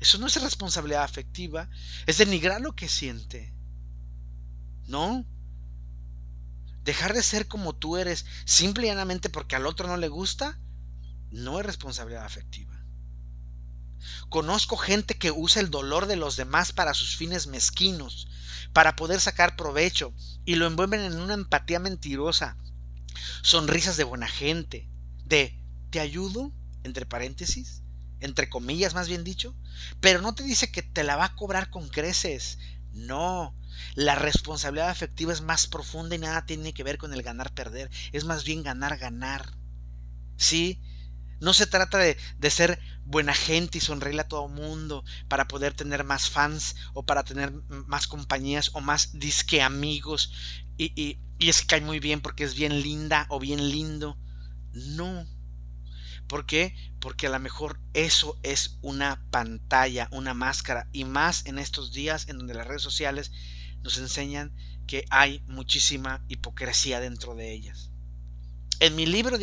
Eso 0.00 0.18
no 0.18 0.26
es 0.26 0.40
responsabilidad 0.40 1.04
afectiva. 1.04 1.68
Es 2.06 2.18
denigrar 2.18 2.60
lo 2.60 2.74
que 2.74 2.88
siente. 2.88 3.54
No. 4.86 5.24
Dejar 6.82 7.14
de 7.14 7.22
ser 7.22 7.48
como 7.48 7.74
tú 7.74 7.96
eres 7.96 8.26
simple 8.44 8.84
y 8.84 8.90
llanamente 8.90 9.30
porque 9.30 9.56
al 9.56 9.66
otro 9.66 9.88
no 9.88 9.96
le 9.96 10.08
gusta, 10.08 10.58
no 11.30 11.58
es 11.58 11.66
responsabilidad 11.66 12.24
afectiva. 12.24 12.74
Conozco 14.28 14.76
gente 14.76 15.16
que 15.16 15.30
usa 15.30 15.62
el 15.62 15.70
dolor 15.70 16.06
de 16.06 16.16
los 16.16 16.36
demás 16.36 16.72
para 16.72 16.94
sus 16.94 17.16
fines 17.16 17.46
mezquinos, 17.46 18.28
para 18.72 18.96
poder 18.96 19.20
sacar 19.20 19.56
provecho, 19.56 20.12
y 20.44 20.56
lo 20.56 20.66
envuelven 20.66 21.00
en 21.00 21.20
una 21.20 21.34
empatía 21.34 21.78
mentirosa, 21.78 22.56
sonrisas 23.42 23.96
de 23.96 24.04
buena 24.04 24.28
gente, 24.28 24.88
de 25.24 25.58
te 25.90 26.00
ayudo, 26.00 26.52
entre 26.82 27.06
paréntesis, 27.06 27.82
entre 28.20 28.48
comillas 28.48 28.94
más 28.94 29.08
bien 29.08 29.24
dicho, 29.24 29.54
pero 30.00 30.20
no 30.20 30.34
te 30.34 30.42
dice 30.42 30.70
que 30.70 30.82
te 30.82 31.04
la 31.04 31.16
va 31.16 31.26
a 31.26 31.34
cobrar 31.34 31.70
con 31.70 31.88
creces. 31.88 32.58
No, 32.92 33.54
la 33.94 34.14
responsabilidad 34.14 34.88
afectiva 34.88 35.32
es 35.32 35.40
más 35.40 35.66
profunda 35.66 36.14
y 36.14 36.18
nada 36.18 36.46
tiene 36.46 36.72
que 36.72 36.84
ver 36.84 36.98
con 36.98 37.12
el 37.12 37.22
ganar-perder, 37.22 37.90
es 38.12 38.24
más 38.24 38.44
bien 38.44 38.62
ganar-ganar. 38.62 39.52
¿Sí? 40.36 40.80
No 41.40 41.54
se 41.54 41.66
trata 41.66 41.98
de, 41.98 42.16
de, 42.38 42.50
ser 42.50 42.78
buena 43.04 43.34
gente 43.34 43.78
y 43.78 43.80
sonreírle 43.80 44.22
a 44.22 44.28
todo 44.28 44.48
mundo 44.48 45.04
para 45.28 45.46
poder 45.48 45.74
tener 45.74 46.04
más 46.04 46.30
fans 46.30 46.76
o 46.92 47.04
para 47.04 47.24
tener 47.24 47.52
más 47.68 48.06
compañías 48.06 48.70
o 48.74 48.80
más 48.80 49.18
disque 49.18 49.62
amigos 49.62 50.32
y, 50.76 50.92
y, 51.00 51.18
y 51.38 51.48
es 51.48 51.60
que 51.60 51.66
cae 51.66 51.80
muy 51.80 52.00
bien 52.00 52.20
porque 52.20 52.44
es 52.44 52.54
bien 52.54 52.80
linda 52.80 53.26
o 53.28 53.38
bien 53.38 53.70
lindo. 53.70 54.18
No. 54.72 55.26
¿Por 56.26 56.46
qué? 56.46 56.74
Porque 57.00 57.26
a 57.26 57.30
lo 57.30 57.38
mejor 57.38 57.80
eso 57.92 58.38
es 58.42 58.78
una 58.80 59.22
pantalla, 59.30 60.08
una 60.10 60.34
máscara 60.34 60.88
y 60.92 61.04
más 61.04 61.44
en 61.46 61.58
estos 61.58 61.92
días 61.92 62.28
en 62.28 62.38
donde 62.38 62.54
las 62.54 62.66
redes 62.66 62.82
sociales 62.82 63.30
nos 63.82 63.98
enseñan 63.98 64.54
que 64.86 65.04
hay 65.10 65.42
muchísima 65.46 66.24
hipocresía 66.28 67.00
dentro 67.00 67.34
de 67.34 67.52
ellas. 67.52 67.90
En 68.84 68.96
mi 68.96 69.06
libro 69.06 69.36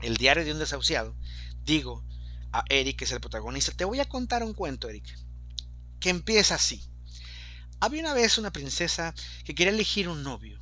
El 0.00 0.16
diario 0.16 0.44
de 0.44 0.52
un 0.52 0.60
desahuciado, 0.60 1.16
digo 1.64 2.04
a 2.52 2.62
Eric, 2.68 2.98
que 2.98 3.04
es 3.04 3.10
el 3.10 3.20
protagonista, 3.20 3.72
te 3.72 3.84
voy 3.84 3.98
a 3.98 4.08
contar 4.08 4.44
un 4.44 4.54
cuento, 4.54 4.88
Eric, 4.88 5.18
que 5.98 6.10
empieza 6.10 6.54
así. 6.54 6.84
Había 7.80 8.02
una 8.02 8.14
vez 8.14 8.38
una 8.38 8.52
princesa 8.52 9.12
que 9.44 9.56
quería 9.56 9.72
elegir 9.72 10.08
un 10.08 10.22
novio 10.22 10.60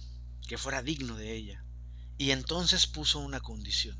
que 0.48 0.56
fuera 0.56 0.82
digno 0.82 1.16
de 1.16 1.32
ella, 1.32 1.66
y 2.16 2.30
entonces 2.30 2.86
puso 2.86 3.18
una 3.18 3.40
condición. 3.40 3.98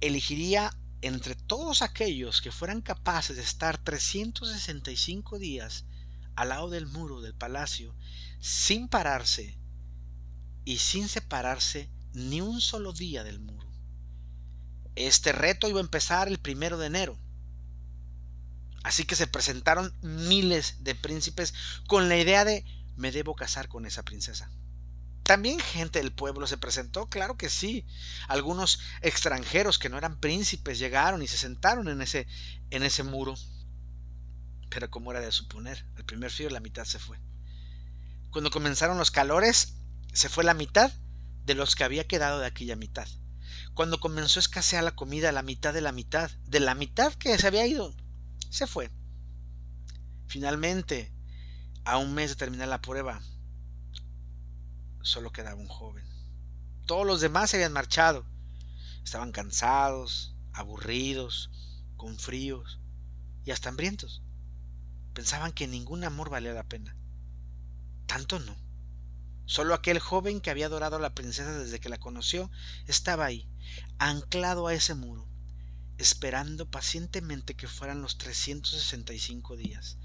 Elegiría 0.00 0.76
entre 1.00 1.36
todos 1.36 1.82
aquellos 1.82 2.42
que 2.42 2.50
fueran 2.50 2.80
capaces 2.80 3.36
de 3.36 3.42
estar 3.42 3.78
365 3.78 5.38
días 5.38 5.84
al 6.34 6.48
lado 6.48 6.70
del 6.70 6.88
muro 6.88 7.20
del 7.20 7.36
palacio 7.36 7.94
sin 8.40 8.88
pararse 8.88 9.59
y 10.64 10.78
sin 10.78 11.08
separarse 11.08 11.90
ni 12.12 12.40
un 12.40 12.60
solo 12.60 12.92
día 12.92 13.24
del 13.24 13.40
muro. 13.40 13.68
Este 14.94 15.32
reto 15.32 15.68
iba 15.68 15.80
a 15.80 15.82
empezar 15.82 16.28
el 16.28 16.38
primero 16.38 16.78
de 16.78 16.86
enero. 16.86 17.18
Así 18.82 19.04
que 19.04 19.16
se 19.16 19.26
presentaron 19.26 19.94
miles 20.02 20.82
de 20.84 20.94
príncipes 20.94 21.54
con 21.86 22.08
la 22.08 22.16
idea 22.16 22.44
de 22.44 22.64
me 22.96 23.12
debo 23.12 23.34
casar 23.34 23.68
con 23.68 23.86
esa 23.86 24.02
princesa. 24.02 24.50
También 25.22 25.60
gente 25.60 26.00
del 26.00 26.12
pueblo 26.12 26.46
se 26.46 26.58
presentó, 26.58 27.08
claro 27.08 27.36
que 27.36 27.50
sí. 27.50 27.86
Algunos 28.26 28.80
extranjeros 29.00 29.78
que 29.78 29.88
no 29.88 29.96
eran 29.96 30.18
príncipes 30.18 30.78
llegaron 30.78 31.22
y 31.22 31.28
se 31.28 31.38
sentaron 31.38 31.88
en 31.88 32.02
ese, 32.02 32.26
en 32.70 32.82
ese 32.82 33.04
muro. 33.04 33.34
Pero 34.70 34.90
como 34.90 35.12
era 35.12 35.20
de 35.20 35.30
suponer, 35.30 35.86
el 35.96 36.04
primer 36.04 36.30
frío 36.30 36.50
la 36.50 36.60
mitad 36.60 36.84
se 36.84 36.98
fue. 36.98 37.18
Cuando 38.30 38.50
comenzaron 38.50 38.98
los 38.98 39.10
calores, 39.10 39.79
se 40.12 40.28
fue 40.28 40.44
la 40.44 40.54
mitad 40.54 40.92
de 41.44 41.54
los 41.54 41.74
que 41.74 41.84
había 41.84 42.06
quedado 42.06 42.38
de 42.38 42.46
aquella 42.46 42.76
mitad. 42.76 43.08
Cuando 43.74 44.00
comenzó 44.00 44.38
a 44.38 44.42
escasear 44.42 44.84
la 44.84 44.94
comida, 44.94 45.32
la 45.32 45.42
mitad 45.42 45.72
de 45.72 45.80
la 45.80 45.92
mitad, 45.92 46.30
de 46.46 46.60
la 46.60 46.74
mitad 46.74 47.12
que 47.14 47.36
se 47.38 47.46
había 47.46 47.66
ido, 47.66 47.94
se 48.48 48.66
fue. 48.66 48.90
Finalmente, 50.26 51.12
a 51.84 51.98
un 51.98 52.14
mes 52.14 52.30
de 52.30 52.36
terminar 52.36 52.68
la 52.68 52.82
prueba, 52.82 53.20
solo 55.02 55.32
quedaba 55.32 55.60
un 55.60 55.68
joven. 55.68 56.04
Todos 56.86 57.06
los 57.06 57.20
demás 57.20 57.50
se 57.50 57.56
habían 57.56 57.72
marchado. 57.72 58.26
Estaban 59.04 59.32
cansados, 59.32 60.36
aburridos, 60.52 61.50
con 61.96 62.18
fríos 62.18 62.80
y 63.44 63.50
hasta 63.50 63.68
hambrientos. 63.68 64.22
Pensaban 65.14 65.52
que 65.52 65.66
ningún 65.66 66.04
amor 66.04 66.30
valía 66.30 66.52
la 66.52 66.68
pena. 66.68 66.96
Tanto 68.06 68.38
no. 68.38 68.56
Solo 69.50 69.74
aquel 69.74 69.98
joven 69.98 70.40
que 70.40 70.50
había 70.50 70.66
adorado 70.66 70.94
a 70.94 71.00
la 71.00 71.12
princesa 71.12 71.58
desde 71.58 71.80
que 71.80 71.88
la 71.88 71.98
conoció 71.98 72.52
estaba 72.86 73.24
ahí, 73.24 73.48
anclado 73.98 74.68
a 74.68 74.74
ese 74.74 74.94
muro, 74.94 75.26
esperando 75.98 76.70
pacientemente 76.70 77.56
que 77.56 77.66
fueran 77.66 78.00
los 78.00 78.16
365 78.16 79.56
días. 79.56 79.98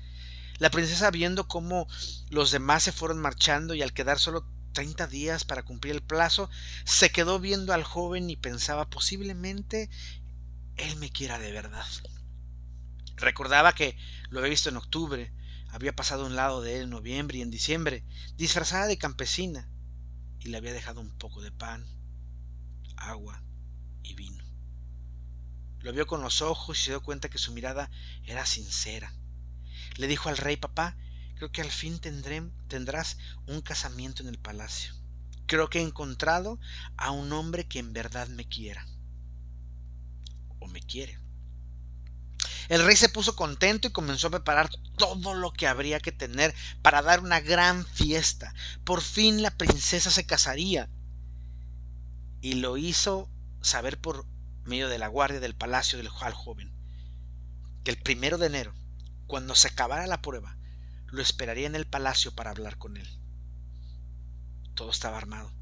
La 0.58 0.72
princesa 0.72 1.12
viendo 1.12 1.48
cómo 1.48 1.88
los 2.32 2.50
demás 2.50 2.82
se 2.82 2.92
fueron 2.92 3.20
marchando 3.20 3.76
y 3.76 3.84
al 3.84 3.94
quedar 3.94 4.18
solo 4.18 4.48
30 4.74 5.06
días 5.06 5.46
para 5.46 5.62
cumplir 5.62 5.94
el 5.94 6.02
plazo, 6.02 6.50
se 6.84 7.12
quedó 7.12 7.40
viendo 7.40 7.72
al 7.72 7.84
joven 7.84 8.32
y 8.32 8.38
pensaba 8.38 8.90
posiblemente 8.90 9.92
él 10.76 10.96
me 10.96 11.12
quiera 11.12 11.38
de 11.38 11.52
verdad. 11.52 11.86
Recordaba 13.16 13.76
que 13.76 13.96
lo 14.32 14.40
había 14.40 14.50
visto 14.50 14.70
en 14.70 14.78
octubre, 14.78 15.32
había 15.76 15.94
pasado 15.94 16.24
a 16.24 16.28
un 16.28 16.38
lado 16.38 16.62
de 16.62 16.78
él 16.78 16.84
en 16.84 16.90
noviembre 16.90 17.38
y 17.38 17.42
en 17.42 17.52
diciembre, 17.52 18.06
disfrazada 18.38 18.88
de 18.88 18.98
campesina, 18.98 19.70
y 20.40 20.48
le 20.48 20.56
había 20.56 20.72
dejado 20.72 21.02
un 21.02 21.12
poco 21.18 21.42
de 21.42 21.52
pan, 21.52 21.86
agua 22.96 23.44
y 24.02 24.14
vino. 24.14 24.46
Lo 25.80 25.92
vio 25.92 26.08
con 26.08 26.22
los 26.22 26.42
ojos 26.42 26.80
y 26.80 26.84
se 26.84 26.92
dio 26.92 27.04
cuenta 27.04 27.30
que 27.30 27.38
su 27.38 27.52
mirada 27.52 27.92
era 28.24 28.46
sincera. 28.46 29.14
Le 29.98 30.08
dijo 30.08 30.30
al 30.30 30.38
rey, 30.38 30.56
papá, 30.56 30.96
Creo 31.36 31.52
que 31.52 31.62
al 31.62 31.72
fin 31.72 32.00
tendré, 32.00 32.42
tendrás 32.70 33.18
un 33.46 33.60
casamiento 33.60 34.24
en 34.24 34.30
el 34.30 34.40
palacio. 34.40 34.96
Creo 35.48 35.70
que 35.70 35.80
he 35.80 35.82
encontrado 35.82 36.58
a 36.96 37.12
un 37.12 37.34
hombre 37.34 37.68
que 37.68 37.80
en 37.80 37.92
verdad 37.92 38.30
me 38.30 38.48
quiera. 38.48 38.88
O 40.60 40.68
me 40.68 40.80
quiere. 40.80 41.20
El 42.70 42.84
rey 42.84 42.96
se 42.96 43.10
puso 43.10 43.36
contento 43.36 43.88
y 43.88 43.92
comenzó 43.92 44.28
a 44.28 44.32
preparar 44.32 44.70
todo 44.98 45.34
lo 45.34 45.52
que 45.52 45.68
habría 45.68 46.00
que 46.00 46.12
tener 46.12 46.54
para 46.82 47.02
dar 47.02 47.20
una 47.20 47.40
gran 47.40 47.86
fiesta. 47.86 48.54
Por 48.84 49.02
fin 49.02 49.42
la 49.42 49.52
princesa 49.52 50.10
se 50.10 50.26
casaría. 50.26 50.90
Y 52.42 52.56
lo 52.56 52.78
hizo 52.78 53.30
saber 53.62 54.00
por 54.00 54.26
medio 54.64 54.90
de 54.90 55.00
la 55.00 55.08
guardia 55.08 55.40
del 55.40 55.56
palacio 55.56 55.98
del 55.98 56.10
joven 56.10 56.76
que 57.86 57.92
el 57.92 57.98
primero 57.98 58.38
de 58.40 58.48
enero, 58.48 58.74
cuando 59.28 59.54
se 59.54 59.68
acabara 59.68 60.08
la 60.08 60.22
prueba, 60.22 60.58
lo 61.06 61.22
esperaría 61.22 61.68
en 61.68 61.76
el 61.76 61.86
palacio 61.86 62.34
para 62.34 62.50
hablar 62.50 62.78
con 62.78 62.98
él. 62.98 63.08
Todo 64.74 64.90
estaba 64.90 65.18
armado. 65.18 65.54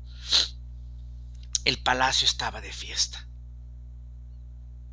El 1.66 1.84
palacio 1.84 2.26
estaba 2.26 2.62
de 2.62 2.72
fiesta. 2.72 3.28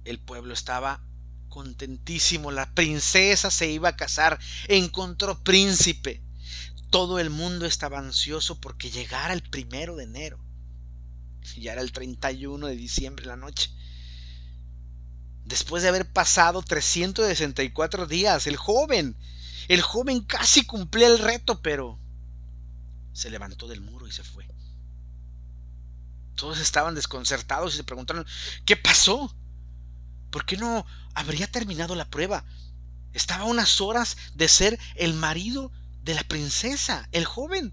El 0.05 0.19
pueblo 0.19 0.53
estaba 0.53 1.05
contentísimo. 1.51 2.51
La 2.51 2.73
princesa 2.73 3.51
se 3.51 3.71
iba 3.71 3.91
a 3.91 3.97
casar. 3.97 4.39
Encontró 4.69 5.43
príncipe. 5.45 6.23
Todo 6.89 7.19
el 7.19 7.29
mundo 7.29 7.67
estaba 7.67 7.99
ansioso 7.99 8.59
porque 8.59 8.91
llegara 8.91 9.35
el 9.35 9.43
primero 9.43 9.97
de 9.97 10.05
enero. 10.05 10.41
Ya 11.59 11.73
era 11.73 11.83
el 11.83 11.93
31 11.93 12.67
de 12.67 12.77
diciembre 12.77 13.27
la 13.27 13.37
noche. 13.37 13.71
Después 15.45 15.83
de 15.83 15.91
haber 15.91 16.11
pasado 16.11 16.63
364 16.63 18.07
días, 18.07 18.47
el 18.47 18.57
joven 18.57 19.17
el 19.71 19.83
joven 19.83 20.23
casi 20.23 20.67
cumplía 20.67 21.07
el 21.07 21.21
reto, 21.21 21.63
pero 21.63 21.97
se 23.13 23.31
levantó 23.31 23.69
del 23.69 23.81
muro 23.81 24.09
y 24.09 24.11
se 24.11 24.25
fue. 24.25 24.45
Todos 26.35 26.59
estaban 26.59 26.97
desconcertados 26.97 27.75
y 27.75 27.77
se 27.77 27.85
preguntaron, 27.85 28.27
¿qué 28.65 28.77
pasó? 28.77 29.33
¿Por 30.31 30.45
qué 30.45 30.57
no 30.57 30.87
habría 31.15 31.51
terminado 31.51 31.95
la 31.95 32.09
prueba? 32.09 32.45
Estaba 33.13 33.43
a 33.43 33.47
unas 33.47 33.81
horas 33.81 34.17
de 34.35 34.49
ser 34.49 34.79
el 34.95 35.15
marido 35.15 35.73
de 36.03 36.15
la 36.15 36.23
princesa, 36.23 37.09
el 37.13 37.25
joven. 37.25 37.73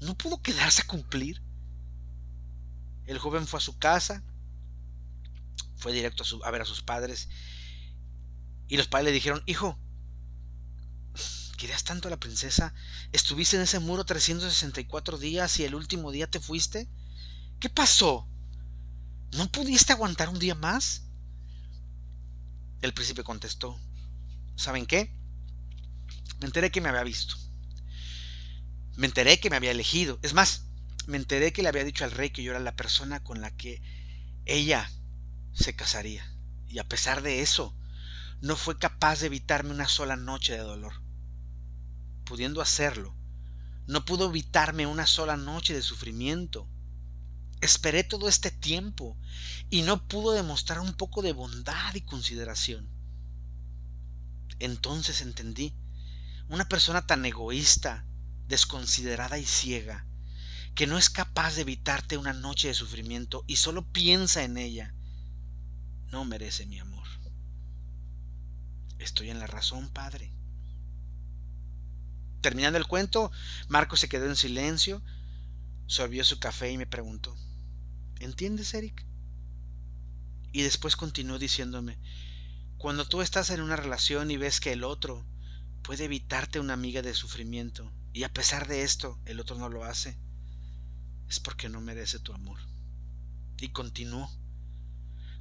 ¿No 0.00 0.16
pudo 0.16 0.40
quedarse 0.42 0.82
a 0.82 0.86
cumplir? 0.86 1.42
El 3.06 3.18
joven 3.18 3.46
fue 3.46 3.58
a 3.58 3.62
su 3.62 3.78
casa, 3.78 4.22
fue 5.76 5.92
directo 5.92 6.24
a, 6.44 6.50
ver 6.50 6.62
a 6.62 6.66
sus 6.66 6.82
padres 6.82 7.28
y 8.68 8.76
los 8.76 8.86
padres 8.86 9.06
le 9.06 9.12
dijeron, 9.12 9.42
hijo, 9.46 9.78
¿Querías 11.58 11.82
tanto 11.82 12.06
a 12.06 12.10
la 12.12 12.20
princesa? 12.20 12.72
¿Estuviste 13.10 13.56
en 13.56 13.62
ese 13.62 13.80
muro 13.80 14.04
364 14.04 15.18
días 15.18 15.58
y 15.58 15.64
el 15.64 15.74
último 15.74 16.12
día 16.12 16.30
te 16.30 16.38
fuiste? 16.38 16.88
¿Qué 17.58 17.68
pasó? 17.68 18.28
¿No 19.32 19.50
pudiste 19.50 19.92
aguantar 19.92 20.28
un 20.28 20.38
día 20.38 20.54
más? 20.54 21.07
El 22.82 22.94
príncipe 22.94 23.24
contestó, 23.24 23.78
¿saben 24.56 24.86
qué? 24.86 25.14
Me 26.40 26.46
enteré 26.46 26.70
que 26.70 26.80
me 26.80 26.88
había 26.88 27.02
visto. 27.02 27.34
Me 28.96 29.06
enteré 29.06 29.40
que 29.40 29.50
me 29.50 29.56
había 29.56 29.70
elegido. 29.70 30.18
Es 30.22 30.34
más, 30.34 30.66
me 31.06 31.16
enteré 31.16 31.52
que 31.52 31.62
le 31.62 31.68
había 31.68 31.84
dicho 31.84 32.04
al 32.04 32.12
rey 32.12 32.30
que 32.30 32.42
yo 32.42 32.52
era 32.52 32.60
la 32.60 32.76
persona 32.76 33.22
con 33.22 33.40
la 33.40 33.50
que 33.50 33.82
ella 34.46 34.90
se 35.52 35.74
casaría. 35.74 36.30
Y 36.68 36.78
a 36.78 36.88
pesar 36.88 37.22
de 37.22 37.42
eso, 37.42 37.74
no 38.40 38.56
fue 38.56 38.78
capaz 38.78 39.20
de 39.20 39.26
evitarme 39.26 39.70
una 39.70 39.88
sola 39.88 40.16
noche 40.16 40.52
de 40.52 40.58
dolor 40.58 41.08
pudiendo 42.28 42.60
hacerlo, 42.60 43.16
no 43.86 44.04
pudo 44.04 44.28
evitarme 44.28 44.86
una 44.86 45.06
sola 45.06 45.38
noche 45.38 45.72
de 45.72 45.80
sufrimiento. 45.80 46.68
Esperé 47.60 48.04
todo 48.04 48.28
este 48.28 48.50
tiempo 48.50 49.16
y 49.70 49.82
no 49.82 50.06
pudo 50.06 50.32
demostrar 50.32 50.80
un 50.80 50.94
poco 50.94 51.22
de 51.22 51.32
bondad 51.32 51.94
y 51.94 52.02
consideración. 52.02 52.88
Entonces 54.58 55.20
entendí 55.20 55.74
Una 56.48 56.66
persona 56.66 57.06
tan 57.06 57.26
egoísta, 57.26 58.06
desconsiderada 58.46 59.38
y 59.38 59.44
ciega, 59.44 60.06
que 60.74 60.86
no 60.86 60.96
es 60.96 61.10
capaz 61.10 61.56
de 61.56 61.62
evitarte 61.62 62.16
una 62.16 62.32
noche 62.32 62.68
de 62.68 62.74
sufrimiento 62.74 63.44
y 63.46 63.56
solo 63.56 63.86
piensa 63.92 64.44
en 64.44 64.56
ella, 64.56 64.94
no 66.10 66.24
merece 66.24 66.64
mi 66.64 66.78
amor. 66.78 67.06
Estoy 68.98 69.28
en 69.28 69.40
la 69.40 69.46
razón, 69.46 69.90
Padre. 69.90 70.32
Terminando 72.40 72.78
el 72.78 72.86
cuento, 72.86 73.30
Marco 73.68 73.96
se 73.96 74.08
quedó 74.08 74.26
en 74.26 74.36
silencio, 74.36 75.02
sorbió 75.86 76.24
su 76.24 76.38
café 76.38 76.70
y 76.70 76.78
me 76.78 76.86
preguntó, 76.86 77.36
¿entiendes, 78.20 78.74
Eric? 78.74 79.06
Y 80.52 80.62
después 80.62 80.96
continuó 80.96 81.38
diciéndome, 81.38 81.98
cuando 82.78 83.06
tú 83.06 83.22
estás 83.22 83.50
en 83.50 83.60
una 83.60 83.76
relación 83.76 84.30
y 84.30 84.36
ves 84.36 84.60
que 84.60 84.72
el 84.72 84.84
otro 84.84 85.26
puede 85.82 86.04
evitarte 86.04 86.60
una 86.60 86.74
amiga 86.74 87.02
de 87.02 87.14
sufrimiento, 87.14 87.92
y 88.12 88.24
a 88.24 88.32
pesar 88.32 88.68
de 88.68 88.82
esto 88.82 89.20
el 89.26 89.40
otro 89.40 89.56
no 89.56 89.68
lo 89.68 89.84
hace, 89.84 90.18
es 91.28 91.40
porque 91.40 91.68
no 91.68 91.80
merece 91.80 92.18
tu 92.18 92.32
amor. 92.32 92.58
Y 93.58 93.68
continuó, 93.70 94.30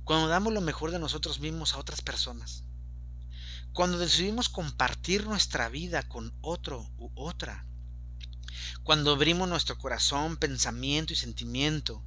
cuando 0.03 0.27
damos 0.27 0.53
lo 0.53 0.61
mejor 0.61 0.91
de 0.91 0.99
nosotros 0.99 1.39
mismos 1.39 1.73
a 1.73 1.79
otras 1.79 2.01
personas, 2.01 2.63
cuando 3.73 3.97
decidimos 3.97 4.49
compartir 4.49 5.25
nuestra 5.25 5.69
vida 5.69 6.07
con 6.07 6.33
otro 6.41 6.89
u 6.97 7.11
otra, 7.15 7.67
cuando 8.83 9.11
abrimos 9.11 9.47
nuestro 9.47 9.77
corazón, 9.77 10.37
pensamiento 10.37 11.13
y 11.13 11.15
sentimiento, 11.15 12.03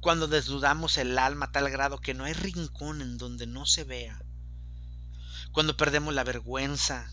cuando 0.00 0.28
desnudamos 0.28 0.98
el 0.98 1.18
alma 1.18 1.46
a 1.46 1.52
tal 1.52 1.70
grado 1.70 1.98
que 1.98 2.14
no 2.14 2.24
hay 2.24 2.32
rincón 2.32 3.02
en 3.02 3.18
donde 3.18 3.46
no 3.46 3.66
se 3.66 3.84
vea, 3.84 4.22
cuando 5.52 5.76
perdemos 5.76 6.14
la 6.14 6.24
vergüenza, 6.24 7.10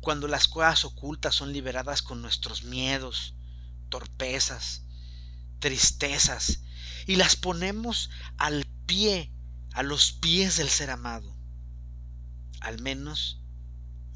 cuando 0.00 0.26
las 0.26 0.48
cosas 0.48 0.84
ocultas 0.84 1.34
son 1.34 1.52
liberadas 1.52 2.02
con 2.02 2.22
nuestros 2.22 2.64
miedos, 2.64 3.34
torpezas, 3.88 4.82
tristezas, 5.60 6.60
y 7.06 7.16
las 7.16 7.36
ponemos 7.36 8.10
al 8.38 8.66
pie, 8.86 9.30
a 9.72 9.82
los 9.82 10.12
pies 10.12 10.56
del 10.56 10.68
ser 10.68 10.90
amado. 10.90 11.36
Al 12.60 12.80
menos 12.80 13.40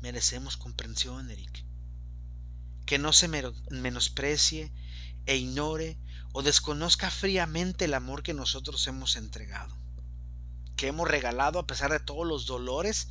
merecemos 0.00 0.56
comprensión, 0.56 1.30
Eric. 1.30 1.64
Que 2.84 2.98
no 2.98 3.12
se 3.12 3.28
menosprecie 3.28 4.72
e 5.26 5.36
ignore 5.36 5.98
o 6.36 6.42
desconozca 6.42 7.10
fríamente 7.10 7.86
el 7.86 7.94
amor 7.94 8.22
que 8.22 8.34
nosotros 8.34 8.86
hemos 8.88 9.16
entregado, 9.16 9.74
que 10.76 10.88
hemos 10.88 11.08
regalado 11.08 11.58
a 11.58 11.66
pesar 11.66 11.90
de 11.90 11.98
todos 11.98 12.26
los 12.26 12.44
dolores 12.44 13.08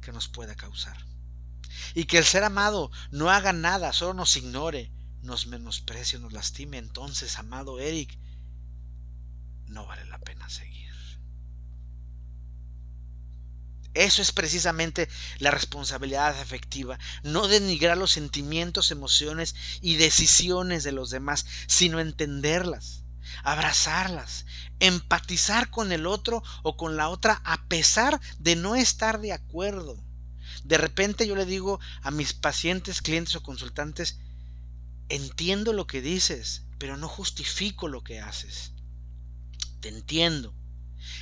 que 0.00 0.10
nos 0.10 0.28
pueda 0.28 0.54
causar. 0.54 0.96
Y 1.94 2.04
que 2.04 2.16
el 2.16 2.24
ser 2.24 2.44
amado 2.44 2.90
no 3.10 3.28
haga 3.28 3.52
nada, 3.52 3.92
solo 3.92 4.14
nos 4.14 4.38
ignore, 4.38 4.90
nos 5.20 5.46
menosprecie, 5.48 6.18
nos 6.18 6.32
lastime, 6.32 6.78
entonces, 6.78 7.38
amado 7.38 7.78
Eric, 7.78 8.18
no 9.66 9.84
vale 9.84 10.06
la 10.06 10.18
pena 10.18 10.48
seguir. 10.48 10.81
Eso 13.94 14.22
es 14.22 14.32
precisamente 14.32 15.08
la 15.38 15.50
responsabilidad 15.50 16.38
afectiva, 16.40 16.98
no 17.22 17.46
denigrar 17.46 17.98
los 17.98 18.12
sentimientos, 18.12 18.90
emociones 18.90 19.54
y 19.82 19.96
decisiones 19.96 20.82
de 20.82 20.92
los 20.92 21.10
demás, 21.10 21.44
sino 21.66 22.00
entenderlas, 22.00 23.04
abrazarlas, 23.44 24.46
empatizar 24.80 25.68
con 25.68 25.92
el 25.92 26.06
otro 26.06 26.42
o 26.62 26.76
con 26.76 26.96
la 26.96 27.10
otra 27.10 27.42
a 27.44 27.66
pesar 27.68 28.18
de 28.38 28.56
no 28.56 28.76
estar 28.76 29.20
de 29.20 29.32
acuerdo. 29.32 30.02
De 30.64 30.78
repente 30.78 31.26
yo 31.26 31.36
le 31.36 31.44
digo 31.44 31.78
a 32.00 32.10
mis 32.10 32.32
pacientes, 32.32 33.02
clientes 33.02 33.36
o 33.36 33.42
consultantes, 33.42 34.18
entiendo 35.10 35.74
lo 35.74 35.86
que 35.86 36.00
dices, 36.00 36.62
pero 36.78 36.96
no 36.96 37.08
justifico 37.08 37.88
lo 37.88 38.02
que 38.02 38.20
haces. 38.20 38.72
Te 39.80 39.88
entiendo 39.88 40.54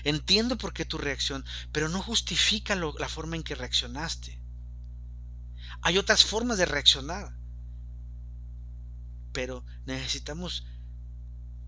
Entiendo 0.04 0.58
por 0.58 0.72
qué 0.72 0.84
tu 0.84 0.98
reacción, 0.98 1.44
pero 1.72 1.88
no 1.88 2.02
justifica 2.02 2.74
la 2.74 3.08
forma 3.08 3.36
en 3.36 3.42
que 3.42 3.54
reaccionaste. 3.54 4.40
Hay 5.82 5.98
otras 5.98 6.24
formas 6.24 6.58
de 6.58 6.66
reaccionar, 6.66 7.36
pero 9.32 9.64
necesitamos 9.86 10.66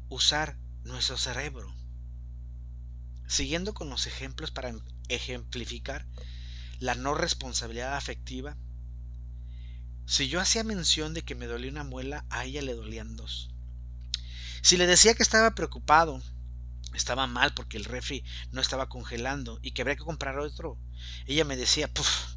usar 0.09 0.59
nuestro 0.85 1.17
cerebro. 1.17 1.75
Siguiendo 3.27 3.73
con 3.73 3.89
los 3.89 4.07
ejemplos 4.07 4.51
para 4.51 4.75
ejemplificar 5.09 6.07
la 6.79 6.95
no 6.95 7.15
responsabilidad 7.15 7.97
afectiva, 7.97 8.57
si 10.05 10.29
yo 10.29 10.41
hacía 10.41 10.65
mención 10.65 11.15
de 11.15 11.23
que 11.23 11.35
me 11.35 11.47
dolía 11.47 11.71
una 11.71 11.85
muela, 11.85 12.27
a 12.29 12.45
ella 12.45 12.61
le 12.61 12.75
dolían 12.75 13.17
dos. 13.17 13.51
Si 14.61 14.77
le 14.77 14.87
decía 14.87 15.15
que 15.15 15.23
estaba 15.23 15.55
preocupado 15.55 16.23
estaba 16.99 17.27
mal 17.27 17.55
porque 17.55 17.77
el 17.77 17.85
refri 17.85 18.25
no 18.51 18.61
estaba 18.61 18.89
congelando 18.89 19.59
y 19.63 19.73
que 19.73 19.83
habría 19.83 19.97
que 19.97 20.05
comprar 20.05 20.39
otro. 20.39 20.79
Ella 21.27 21.45
me 21.45 21.57
decía, 21.57 21.93
Puf, 21.93 22.37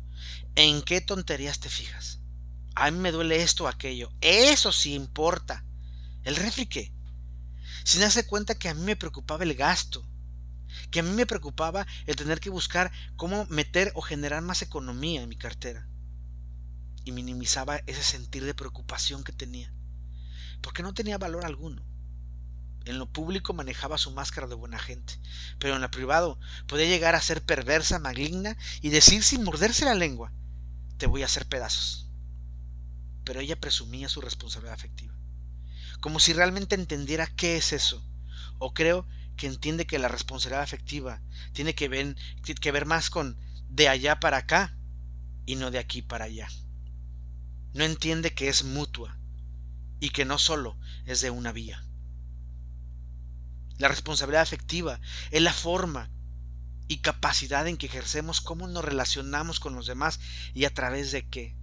¿en 0.55 0.81
qué 0.81 1.01
tonterías 1.01 1.59
te 1.59 1.69
fijas? 1.69 2.21
A 2.75 2.91
mí 2.91 2.97
me 2.99 3.11
duele 3.11 3.41
esto 3.41 3.63
o 3.63 3.67
aquello. 3.67 4.11
Eso 4.21 4.71
sí 4.71 4.93
importa. 4.93 5.65
¿El 6.23 6.35
refri 6.35 6.65
qué? 6.65 6.91
Sin 7.83 8.01
darse 8.01 8.25
cuenta 8.25 8.55
que 8.55 8.67
a 8.67 8.73
mí 8.73 8.81
me 8.81 8.95
preocupaba 8.95 9.43
el 9.43 9.53
gasto, 9.53 10.07
que 10.91 10.99
a 10.99 11.03
mí 11.03 11.11
me 11.11 11.25
preocupaba 11.25 11.85
el 12.05 12.15
tener 12.15 12.39
que 12.39 12.49
buscar 12.49 12.91
cómo 13.15 13.45
meter 13.45 13.91
o 13.95 14.01
generar 14.01 14.41
más 14.41 14.61
economía 14.61 15.21
en 15.21 15.29
mi 15.29 15.37
cartera. 15.37 15.87
Y 17.03 17.11
minimizaba 17.11 17.77
ese 17.85 18.03
sentir 18.03 18.43
de 18.43 18.55
preocupación 18.55 19.23
que 19.23 19.31
tenía, 19.31 19.71
porque 20.61 20.81
no 20.81 20.93
tenía 20.93 21.17
valor 21.17 21.45
alguno. 21.45 21.85
En 22.85 22.99
lo 22.99 23.11
público 23.11 23.53
manejaba 23.53 23.97
su 23.97 24.11
máscara 24.11 24.47
de 24.47 24.53
buena 24.53 24.77
gente, 24.77 25.19
pero 25.57 25.75
en 25.75 25.81
lo 25.81 25.89
privado 25.89 26.39
podía 26.67 26.85
llegar 26.85 27.15
a 27.15 27.21
ser 27.21 27.43
perversa, 27.43 27.97
maligna 27.97 28.57
y 28.81 28.89
decir 28.89 29.23
sin 29.23 29.43
morderse 29.43 29.85
la 29.85 29.95
lengua, 29.95 30.31
te 30.97 31.07
voy 31.07 31.23
a 31.23 31.25
hacer 31.25 31.47
pedazos. 31.47 32.07
Pero 33.23 33.39
ella 33.39 33.59
presumía 33.59 34.07
su 34.07 34.21
responsabilidad 34.21 34.75
afectiva, 34.75 35.15
como 35.99 36.19
si 36.19 36.33
realmente 36.33 36.75
entendiera 36.75 37.25
qué 37.25 37.57
es 37.57 37.73
eso, 37.73 38.05
o 38.59 38.75
creo 38.75 39.07
que 39.35 39.47
entiende 39.47 39.87
que 39.87 39.97
la 39.97 40.07
responsabilidad 40.07 40.61
afectiva 40.61 41.21
tiene 41.53 41.73
que 41.73 41.89
ver, 41.89 42.15
que 42.61 42.71
ver 42.71 42.85
más 42.85 43.09
con 43.09 43.37
de 43.67 43.89
allá 43.89 44.19
para 44.19 44.37
acá 44.37 44.77
y 45.47 45.55
no 45.55 45.71
de 45.71 45.79
aquí 45.79 46.03
para 46.03 46.25
allá. 46.25 46.47
No 47.73 47.83
entiende 47.83 48.33
que 48.33 48.47
es 48.47 48.63
mutua 48.63 49.17
y 49.99 50.11
que 50.11 50.23
no 50.23 50.37
solo 50.37 50.77
es 51.05 51.21
de 51.21 51.31
una 51.31 51.51
vía. 51.51 51.83
La 53.77 53.87
responsabilidad 53.87 54.41
afectiva 54.41 54.99
es 55.31 55.41
la 55.41 55.53
forma 55.53 56.09
y 56.87 56.97
capacidad 56.97 57.67
en 57.67 57.77
que 57.77 57.87
ejercemos 57.87 58.41
cómo 58.41 58.67
nos 58.67 58.85
relacionamos 58.85 59.59
con 59.59 59.75
los 59.75 59.87
demás 59.87 60.19
y 60.53 60.65
a 60.65 60.73
través 60.73 61.11
de 61.11 61.27
qué. 61.27 61.55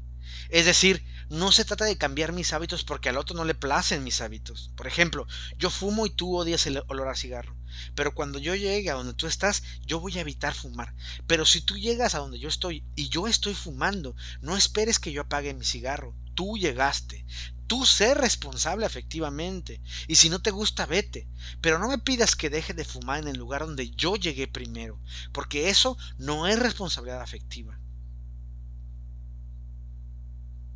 Es 0.49 0.67
decir, 0.67 1.05
no 1.31 1.53
se 1.53 1.65
trata 1.65 1.85
de 1.85 1.97
cambiar 1.97 2.33
mis 2.33 2.53
hábitos 2.53 2.85
porque 2.85 3.09
al 3.09 3.17
otro 3.17 3.37
no 3.37 3.45
le 3.45 3.55
placen 3.55 4.05
mis 4.05 4.21
hábitos. 4.21 4.71
Por 4.77 4.87
ejemplo, 4.87 5.27
yo 5.59 5.71
fumo 5.71 6.07
y 6.07 6.11
tú 6.11 6.37
odias 6.37 6.67
el 6.67 6.83
olor 6.89 7.09
a 7.09 7.17
cigarro. 7.17 7.57
Pero 7.95 8.15
cuando 8.15 8.39
yo 8.39 8.55
llegue 8.55 8.91
a 8.91 8.95
donde 8.95 9.15
tú 9.15 9.27
estás, 9.27 9.63
yo 9.87 10.01
voy 10.01 10.17
a 10.19 10.21
evitar 10.21 10.55
fumar. 10.55 10.95
Pero 11.27 11.47
si 11.47 11.63
tú 11.63 11.79
llegas 11.79 12.15
a 12.15 12.19
donde 12.19 12.39
yo 12.39 12.49
estoy 12.49 12.85
y 12.95 13.09
yo 13.09 13.27
estoy 13.27 13.55
fumando, 13.55 14.15
no 14.41 14.57
esperes 14.57 14.99
que 14.99 15.13
yo 15.13 15.23
apague 15.23 15.55
mi 15.55 15.65
cigarro. 15.65 16.15
Tú 16.35 16.57
llegaste 16.57 17.25
tú 17.73 17.87
ser 17.87 18.19
responsable 18.19 18.85
efectivamente. 18.85 19.81
Y 20.07 20.17
si 20.17 20.29
no 20.29 20.43
te 20.43 20.51
gusta, 20.51 20.85
vete. 20.85 21.27
Pero 21.63 21.79
no 21.79 21.89
me 21.89 21.97
pidas 21.97 22.37
que 22.37 22.51
deje 22.51 22.75
de 22.75 22.85
fumar 22.85 23.21
en 23.21 23.29
el 23.29 23.39
lugar 23.39 23.63
donde 23.63 23.91
yo 23.93 24.17
llegué 24.17 24.47
primero, 24.47 25.01
porque 25.33 25.71
eso 25.71 25.97
no 26.19 26.47
es 26.47 26.59
responsabilidad 26.59 27.23
afectiva. 27.23 27.81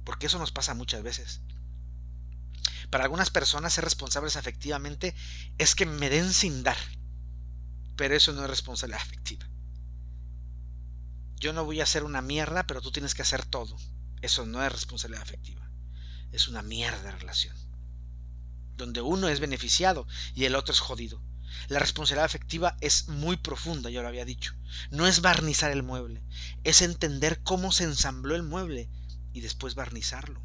Porque 0.04 0.24
eso 0.24 0.38
nos 0.38 0.52
pasa 0.52 0.72
muchas 0.72 1.02
veces. 1.02 1.42
Para 2.88 3.04
algunas 3.04 3.28
personas 3.28 3.74
ser 3.74 3.84
responsables 3.84 4.36
afectivamente 4.36 5.14
es 5.58 5.74
que 5.74 5.84
me 5.84 6.08
den 6.08 6.32
sin 6.32 6.62
dar. 6.62 6.78
Pero 7.96 8.16
eso 8.16 8.32
no 8.32 8.42
es 8.42 8.48
responsabilidad 8.48 9.02
afectiva. 9.02 9.46
Yo 11.38 11.52
no 11.52 11.66
voy 11.66 11.80
a 11.80 11.82
hacer 11.82 12.04
una 12.04 12.22
mierda, 12.22 12.66
pero 12.66 12.80
tú 12.80 12.90
tienes 12.90 13.14
que 13.14 13.20
hacer 13.20 13.44
todo. 13.44 13.76
Eso 14.22 14.46
no 14.46 14.64
es 14.64 14.72
responsabilidad 14.72 15.22
afectiva 15.22 15.66
es 16.36 16.48
una 16.48 16.62
mierda 16.62 17.02
de 17.02 17.10
relación. 17.12 17.56
Donde 18.76 19.00
uno 19.00 19.28
es 19.28 19.40
beneficiado 19.40 20.06
y 20.34 20.44
el 20.44 20.54
otro 20.54 20.72
es 20.72 20.80
jodido. 20.80 21.22
La 21.68 21.78
responsabilidad 21.78 22.26
afectiva 22.26 22.76
es 22.80 23.08
muy 23.08 23.36
profunda, 23.36 23.88
ya 23.88 24.02
lo 24.02 24.08
había 24.08 24.24
dicho. 24.24 24.54
No 24.90 25.06
es 25.06 25.22
barnizar 25.22 25.72
el 25.72 25.82
mueble, 25.82 26.22
es 26.64 26.82
entender 26.82 27.42
cómo 27.42 27.72
se 27.72 27.84
ensambló 27.84 28.36
el 28.36 28.42
mueble 28.42 28.90
y 29.32 29.40
después 29.40 29.74
barnizarlo. 29.74 30.42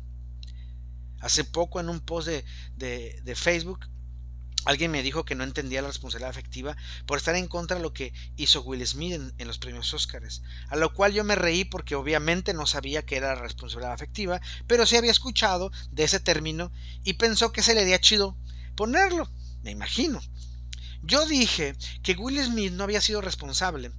Hace 1.20 1.44
poco 1.44 1.80
en 1.80 1.90
un 1.90 2.00
post 2.00 2.30
de, 2.30 2.46
de, 2.78 3.36
Facebook 3.36 3.88
Alguien 4.66 4.92
me 4.92 5.02
dijo 5.02 5.26
que 5.26 5.36
no 5.36 5.44
entendía 5.44 5.82
la 5.82 5.88
responsabilidad 5.88 6.30
afectiva 6.30 6.78
por 7.06 7.18
estar 7.18 7.36
en 7.36 7.48
contra 7.48 7.78
de 7.78 7.84
lo 7.84 7.94
que 7.94 8.14
hizo 8.38 8.62
Will 8.62 8.86
Smith 8.86 9.20
en, 9.38 9.48
los 9.48 9.58
premios 9.58 9.94
Oscars, 9.94 10.44
a 10.70 10.76
lo 10.76 10.94
cual 10.94 11.14
yo 11.14 11.24
me 11.24 11.36
reí 11.36 11.66
porque 11.66 11.96
obviamente 11.96 12.54
no 12.54 12.68
sabía 12.68 13.04
que 13.04 13.18
era 13.18 13.36
la 13.36 13.42
responsabilidad 13.42 13.94
afectiva, 13.94 14.40
pero 14.68 14.86
sí 14.86 14.98
había 14.98 15.12
escuchado 15.12 15.72
de 15.92 16.04
ese 16.04 16.20
término 16.20 16.72
y 17.04 17.14
pensó 17.14 17.52
que 17.52 17.64
se 17.64 17.74
le 17.74 17.82
haría 17.82 18.00
chido 18.00 18.38
ponerlo, 18.76 19.30
me 19.64 19.72
imagino. 19.72 20.22
Yo 21.04 21.26
dije 21.26 21.76
que 22.04 22.14
Will 22.14 22.44
Smith 22.44 22.74
no 22.74 22.84
había 22.84 23.02
sido 23.02 23.22
responsable. 23.22 23.92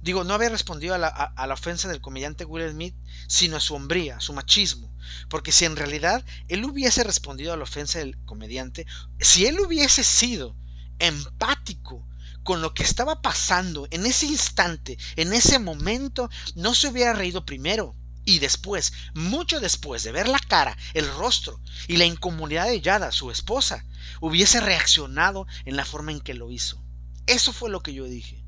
Digo, 0.00 0.24
no 0.24 0.34
había 0.34 0.48
respondido 0.48 0.94
a 0.94 0.98
la, 0.98 1.08
a 1.08 1.46
la 1.46 1.54
ofensa 1.54 1.88
del 1.88 2.00
comediante 2.00 2.44
Will 2.44 2.70
Smith, 2.70 2.94
sino 3.26 3.56
a 3.56 3.60
su 3.60 3.74
hombría, 3.74 4.20
su 4.20 4.32
machismo. 4.32 4.94
Porque 5.28 5.52
si 5.52 5.64
en 5.64 5.76
realidad 5.76 6.24
él 6.48 6.64
hubiese 6.64 7.02
respondido 7.04 7.52
a 7.52 7.56
la 7.56 7.64
ofensa 7.64 7.98
del 7.98 8.16
comediante, 8.24 8.86
si 9.18 9.46
él 9.46 9.58
hubiese 9.60 10.04
sido 10.04 10.56
empático 10.98 12.06
con 12.42 12.62
lo 12.62 12.74
que 12.74 12.82
estaba 12.82 13.20
pasando 13.20 13.86
en 13.90 14.06
ese 14.06 14.26
instante, 14.26 14.98
en 15.16 15.32
ese 15.32 15.58
momento, 15.58 16.30
no 16.54 16.74
se 16.74 16.88
hubiera 16.88 17.12
reído 17.12 17.44
primero. 17.44 17.94
Y 18.28 18.40
después, 18.40 18.92
mucho 19.14 19.58
después 19.58 20.02
de 20.02 20.12
ver 20.12 20.28
la 20.28 20.38
cara, 20.38 20.76
el 20.92 21.08
rostro 21.14 21.62
y 21.86 21.96
la 21.96 22.04
incomodidad 22.04 22.66
de 22.66 22.82
Yada, 22.82 23.10
su 23.10 23.30
esposa, 23.30 23.86
hubiese 24.20 24.60
reaccionado 24.60 25.46
en 25.64 25.76
la 25.76 25.86
forma 25.86 26.12
en 26.12 26.20
que 26.20 26.34
lo 26.34 26.50
hizo. 26.50 26.84
Eso 27.26 27.54
fue 27.54 27.70
lo 27.70 27.80
que 27.80 27.94
yo 27.94 28.04
dije. 28.04 28.44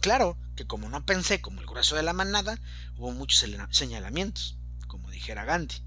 Claro 0.00 0.38
que 0.54 0.64
como 0.64 0.88
no 0.88 1.04
pensé 1.04 1.40
como 1.40 1.60
el 1.60 1.66
grueso 1.66 1.96
de 1.96 2.04
la 2.04 2.12
manada, 2.12 2.60
hubo 2.96 3.10
muchos 3.10 3.44
señalamientos, 3.70 4.56
como 4.86 5.10
dijera 5.10 5.44
Gandhi. 5.44 5.82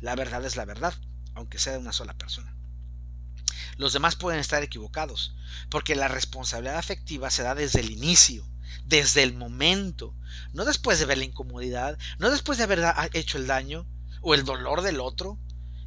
La 0.00 0.16
verdad 0.16 0.44
es 0.44 0.56
la 0.56 0.66
verdad, 0.66 0.92
aunque 1.32 1.58
sea 1.58 1.72
de 1.72 1.78
una 1.78 1.94
sola 1.94 2.12
persona. 2.12 2.54
Los 3.78 3.94
demás 3.94 4.16
pueden 4.16 4.38
estar 4.38 4.62
equivocados, 4.62 5.34
porque 5.70 5.94
la 5.94 6.08
responsabilidad 6.08 6.76
afectiva 6.76 7.30
se 7.30 7.42
da 7.42 7.54
desde 7.54 7.80
el 7.80 7.90
inicio, 7.90 8.46
desde 8.84 9.22
el 9.22 9.34
momento, 9.34 10.14
no 10.52 10.64
después 10.64 10.98
de 10.98 11.06
ver 11.06 11.18
la 11.18 11.24
incomodidad, 11.24 11.98
no 12.18 12.30
después 12.30 12.58
de 12.58 12.64
haber 12.64 12.82
hecho 13.12 13.38
el 13.38 13.46
daño 13.46 13.86
o 14.20 14.34
el 14.34 14.44
dolor 14.44 14.82
del 14.82 15.00
otro, 15.00 15.38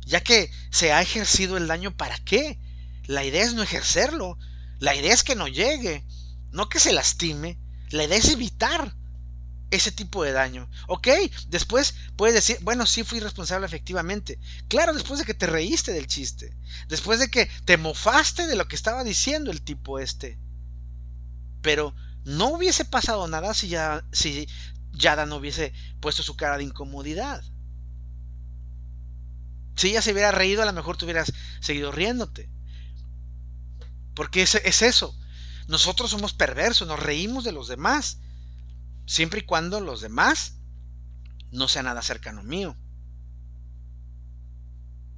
ya 0.06 0.21
que 0.21 0.52
se 0.71 0.93
ha 0.93 1.02
ejercido 1.02 1.58
el 1.58 1.67
daño 1.67 1.95
para 1.95 2.17
qué. 2.19 2.60
La 3.06 3.23
idea 3.23 3.43
es 3.43 3.54
no 3.54 3.63
ejercerlo, 3.63 4.38
la 4.80 4.95
idea 4.95 5.13
es 5.13 5.23
que 5.23 5.36
no 5.36 5.47
llegue, 5.47 6.06
no 6.52 6.69
que 6.69 6.80
se 6.80 6.93
lastime, 6.93 7.60
la 7.89 8.04
idea 8.04 8.17
es 8.17 8.30
evitar 8.30 8.95
ese 9.71 9.91
tipo 9.91 10.23
de 10.23 10.32
daño. 10.32 10.69
Ok, 10.88 11.08
después 11.50 11.95
puedes 12.15 12.36
decir, 12.36 12.58
bueno, 12.62 12.86
sí 12.86 13.04
fui 13.04 13.19
responsable 13.19 13.65
efectivamente. 13.65 14.39
Claro, 14.67 14.93
después 14.93 15.19
de 15.19 15.26
que 15.26 15.34
te 15.34 15.47
reíste 15.47 15.91
del 15.91 16.08
chiste, 16.08 16.56
después 16.88 17.19
de 17.19 17.30
que 17.30 17.50
te 17.65 17.78
mofaste 17.78 18.47
de 18.47 18.56
lo 18.56 18.67
que 18.67 18.76
estaba 18.76 19.04
diciendo 19.04 19.52
el 19.52 19.62
tipo 19.62 20.00
este. 20.00 20.39
Pero 21.62 21.93
no 22.27 22.49
hubiese 22.49 22.83
pasado 22.83 23.25
nada 23.29 23.53
si, 23.53 23.69
ya, 23.69 24.03
si 24.11 24.49
Yada 24.91 25.25
no 25.25 25.37
hubiese 25.37 25.71
puesto 26.01 26.23
su 26.23 26.35
cara 26.35 26.57
de 26.57 26.65
incomodidad. 26.65 27.41
Si 29.77 29.89
ella 29.89 30.01
se 30.01 30.11
hubiera 30.11 30.31
reído, 30.31 30.61
a 30.61 30.65
lo 30.65 30.73
mejor 30.73 30.97
tú 30.97 31.05
hubieras 31.05 31.31
seguido 31.61 31.89
riéndote. 31.93 32.49
Porque 34.13 34.41
es, 34.41 34.55
es 34.55 34.81
eso. 34.81 35.17
Nosotros 35.69 36.11
somos 36.11 36.33
perversos, 36.33 36.85
nos 36.85 36.99
reímos 37.01 37.45
de 37.45 37.53
los 37.53 37.69
demás. 37.69 38.19
Siempre 39.05 39.39
y 39.39 39.45
cuando 39.45 39.79
los 39.79 40.01
demás 40.01 40.55
no 41.51 41.69
sean 41.69 41.85
nada 41.85 42.01
cercano 42.01 42.43
mío. 42.43 42.75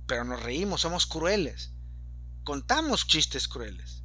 Pero 0.06 0.26
nos 0.26 0.44
reímos, 0.44 0.82
somos 0.82 1.08
crueles. 1.08 1.72
Contamos 2.44 3.08
chistes 3.08 3.48
crueles. 3.48 4.04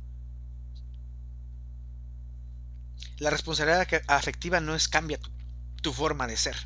La 3.19 3.31
responsabilidad 3.31 3.87
afectiva 4.09 4.61
no 4.61 4.75
es 4.75 4.89
cambia 4.89 5.19
tu, 5.83 5.93
forma 5.93 6.27
de 6.27 6.37
ser. 6.37 6.57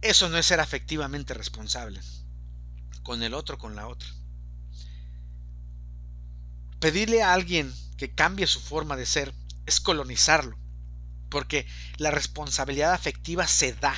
Eso 0.00 0.28
no 0.28 0.38
es 0.38 0.46
ser 0.46 0.60
afectivamente 0.60 1.34
responsable. 1.34 2.00
Con 3.02 3.22
el 3.22 3.34
otro, 3.34 3.58
con 3.58 3.74
la 3.74 3.88
otra. 3.88 4.08
Pedirle 6.80 7.22
a 7.22 7.32
alguien 7.32 7.72
que 7.96 8.14
cambie 8.14 8.46
su 8.46 8.60
forma 8.60 8.96
de 8.96 9.06
ser 9.06 9.34
es 9.64 9.80
colonizarlo. 9.80 10.56
Porque 11.28 11.66
la 11.96 12.10
responsabilidad 12.10 12.92
afectiva 12.92 13.46
se 13.48 13.72
da, 13.72 13.96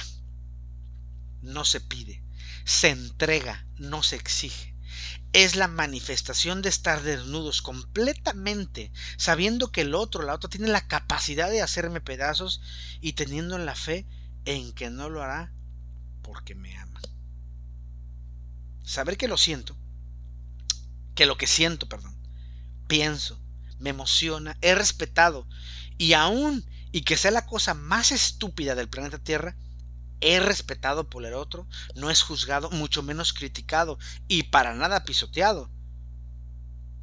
no 1.43 1.65
se 1.65 1.81
pide. 1.81 2.23
Se 2.65 2.89
entrega, 2.91 3.67
no 3.77 4.03
se 4.03 4.17
exige 4.17 4.68
es 5.33 5.57
la 5.57 5.69
manifestación 5.69 6.63
de 6.63 6.69
estar 6.69 7.03
desnudos 7.03 7.61
completamente, 7.63 8.91
sabiendo 9.17 9.71
que 9.71 9.83
el 9.83 9.95
otro, 9.95 10.23
la 10.23 10.35
otra, 10.35 10.49
tiene 10.49 10.69
la 10.69 10.87
capacidad 10.87 11.51
de 11.51 11.63
hacerme 11.63 12.01
pedazos 12.01 12.61
y 13.01 13.13
teniendo 13.13 13.59
la 13.59 13.75
fe 13.75 14.07
en 14.45 14.73
que 14.73 14.91
no 14.91 15.11
lo 15.11 15.23
hará 15.23 15.53
porque 16.23 16.55
me 16.55 16.77
ama. 16.77 17.01
Saber 18.83 19.19
que 19.19 19.29
lo 19.29 19.37
siento, 19.37 19.77
que 21.15 21.27
lo 21.27 21.37
que 21.37 21.47
siento, 21.47 21.89
perdón, 21.89 22.17
pienso, 22.87 23.39
me 23.79 23.91
emociona, 23.91 24.57
he 24.63 24.75
respetado 24.75 25.47
y 25.99 26.15
aún 26.15 26.65
y 26.91 27.03
que 27.03 27.19
sea 27.19 27.31
la 27.31 27.45
cosa 27.45 27.75
más 27.75 28.13
estúpida 28.13 28.75
del 28.75 28.89
planeta 28.89 29.19
Tierra, 29.19 29.57
es 30.21 30.45
respetado 30.45 31.09
por 31.09 31.25
el 31.25 31.35
otro, 31.35 31.67
no 31.95 32.11
es 32.11 32.23
juzgado, 32.23 32.71
mucho 32.71 33.03
menos 33.03 33.33
criticado 33.33 33.99
y 34.27 34.45
para 34.45 34.75
nada 34.75 35.05
pisoteado. 35.05 35.71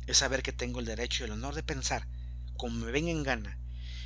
Es 0.07 0.17
saber 0.17 0.43
que 0.43 0.53
tengo 0.53 0.79
el 0.79 0.85
derecho 0.85 1.23
y 1.23 1.27
el 1.27 1.33
honor 1.33 1.55
de 1.55 1.63
pensar 1.63 2.07
como 2.57 2.85
me 2.85 2.91
venga 2.91 3.11
en 3.11 3.23
gana 3.23 3.57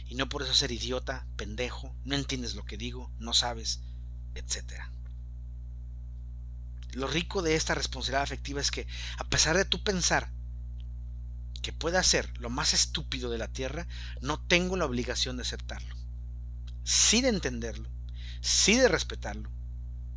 y 0.08 0.15
no 0.15 0.28
por 0.28 0.41
eso 0.41 0.54
ser 0.54 0.72
idiota, 0.72 1.28
pendejo, 1.36 1.95
no 2.04 2.15
entiendes 2.15 2.56
lo 2.56 2.65
que 2.65 2.78
digo, 2.78 3.12
no 3.19 3.34
sabes, 3.34 3.82
etc. 4.34 4.82
Lo 6.93 7.08
rico 7.08 7.41
de 7.43 7.56
esta 7.56 7.76
responsabilidad 7.76 8.24
afectiva 8.24 8.60
es 8.60 8.72
que, 8.72 8.88
a 9.17 9.24
pesar 9.26 9.56
de 9.56 9.65
tu 9.65 9.84
pensar 9.84 10.32
que 11.62 11.74
pueda 11.74 12.02
ser 12.02 12.36
lo 12.39 12.50
más 12.50 12.74
estúpido 12.74 13.30
de 13.30 13.38
la 13.38 13.50
tierra, 13.50 13.88
no 14.22 14.39
tengo 14.39 14.78
la 14.78 14.86
obligación 14.86 15.38
de 15.38 15.43
aceptarlo. 15.43 15.95
Sí 16.84 17.22
de 17.22 17.30
entenderlo, 17.30 17.89
sí 18.41 18.78
de 18.78 18.88
respetarlo, 18.88 19.49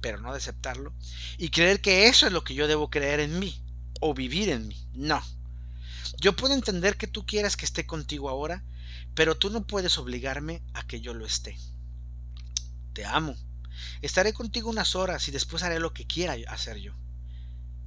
pero 0.00 0.20
no 0.20 0.32
de 0.32 0.38
aceptarlo, 0.38 0.92
y 1.38 1.50
creer 1.50 1.80
que 1.80 2.08
eso 2.08 2.26
es 2.26 2.32
lo 2.32 2.44
que 2.44 2.54
yo 2.54 2.66
debo 2.66 2.90
creer 2.90 3.20
en 3.20 3.38
mí, 3.38 3.62
o 4.00 4.14
vivir 4.14 4.48
en 4.48 4.68
mí. 4.68 4.87
No. 4.92 5.22
Yo 6.20 6.35
puedo 6.35 6.54
entender 6.54 6.96
que 6.96 7.06
tú 7.06 7.24
quieras 7.24 7.56
que 7.56 7.64
esté 7.64 7.87
contigo 7.87 8.28
ahora, 8.28 8.64
pero 9.14 9.37
tú 9.37 9.50
no 9.50 9.66
puedes 9.66 9.98
obligarme 9.98 10.62
a 10.74 10.87
que 10.87 11.00
yo 11.00 11.14
lo 11.14 11.24
esté. 11.24 11.56
Te 12.92 13.04
amo. 13.04 13.37
Estaré 14.02 14.32
contigo 14.32 14.70
unas 14.70 14.94
horas 14.96 15.26
y 15.28 15.30
después 15.30 15.62
haré 15.62 15.80
lo 15.80 15.94
que 15.94 16.06
quiera 16.06 16.37
hacer 16.48 16.78
yo. 16.78 16.94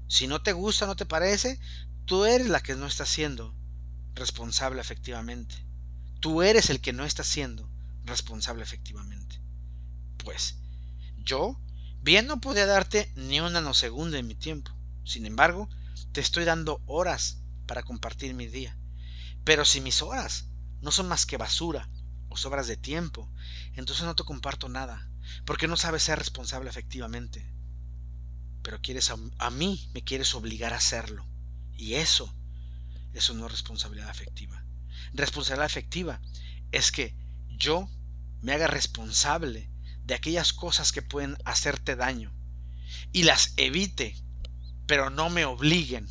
Si 0.07 0.27
no 0.27 0.41
te 0.41 0.53
gusta, 0.53 0.85
no 0.85 0.95
te 0.95 1.05
parece, 1.05 1.59
tú 2.05 2.25
eres 2.25 2.47
la 2.47 2.61
que 2.61 2.75
no 2.75 2.87
está 2.87 3.05
siendo 3.05 3.55
responsable 4.13 4.81
efectivamente. 4.81 5.55
Tú 6.19 6.41
eres 6.41 6.69
el 6.69 6.81
que 6.81 6.93
no 6.93 7.05
está 7.05 7.23
siendo 7.23 7.69
responsable 8.05 8.63
efectivamente 8.63 9.44
pues 10.25 10.57
yo 11.17 11.57
bien 12.01 12.27
no 12.27 12.41
podía 12.41 12.65
darte 12.65 13.13
ni 13.15 13.39
un 13.39 13.53
nanosegundo 13.53 14.17
en 14.17 14.27
mi 14.27 14.35
tiempo. 14.35 14.71
Sin 15.05 15.25
embargo, 15.25 15.69
te 16.11 16.19
estoy 16.19 16.43
dando 16.43 16.81
horas 16.85 17.41
para 17.65 17.83
compartir 17.83 18.33
mi 18.33 18.47
día. 18.47 18.77
Pero 19.45 19.63
si 19.63 19.79
mis 19.79 20.01
horas 20.01 20.49
no 20.81 20.91
son 20.91 21.07
más 21.07 21.25
que 21.25 21.37
basura 21.37 21.89
o 22.27 22.35
sobras 22.35 22.67
de 22.67 22.75
tiempo, 22.75 23.31
entonces 23.73 24.05
no 24.05 24.15
te 24.15 24.23
comparto 24.23 24.67
nada, 24.67 25.09
porque 25.45 25.67
no 25.67 25.77
sabes 25.77 26.03
ser 26.03 26.19
responsable 26.19 26.69
efectivamente. 26.69 27.53
Pero 28.61 28.81
quieres 28.81 29.11
a, 29.11 29.17
a 29.37 29.51
mí, 29.51 29.89
me 29.93 30.03
quieres 30.03 30.33
obligar 30.35 30.73
a 30.73 30.77
hacerlo. 30.77 31.25
Y 31.77 31.93
eso, 31.95 32.35
eso 33.13 33.33
no 33.35 33.45
es 33.45 33.51
responsabilidad 33.51 34.09
afectiva. 34.09 34.65
Responsabilidad 35.13 35.65
afectiva 35.65 36.21
es 36.71 36.91
que 36.91 37.15
yo 37.57 37.87
me 38.41 38.53
haga 38.53 38.67
responsable 38.67 39.69
de 40.05 40.13
aquellas 40.13 40.53
cosas 40.53 40.91
que 40.91 41.01
pueden 41.01 41.37
hacerte 41.45 41.95
daño 41.95 42.33
y 43.11 43.23
las 43.23 43.53
evite, 43.57 44.15
pero 44.87 45.09
no 45.09 45.29
me 45.29 45.45
obliguen 45.45 46.07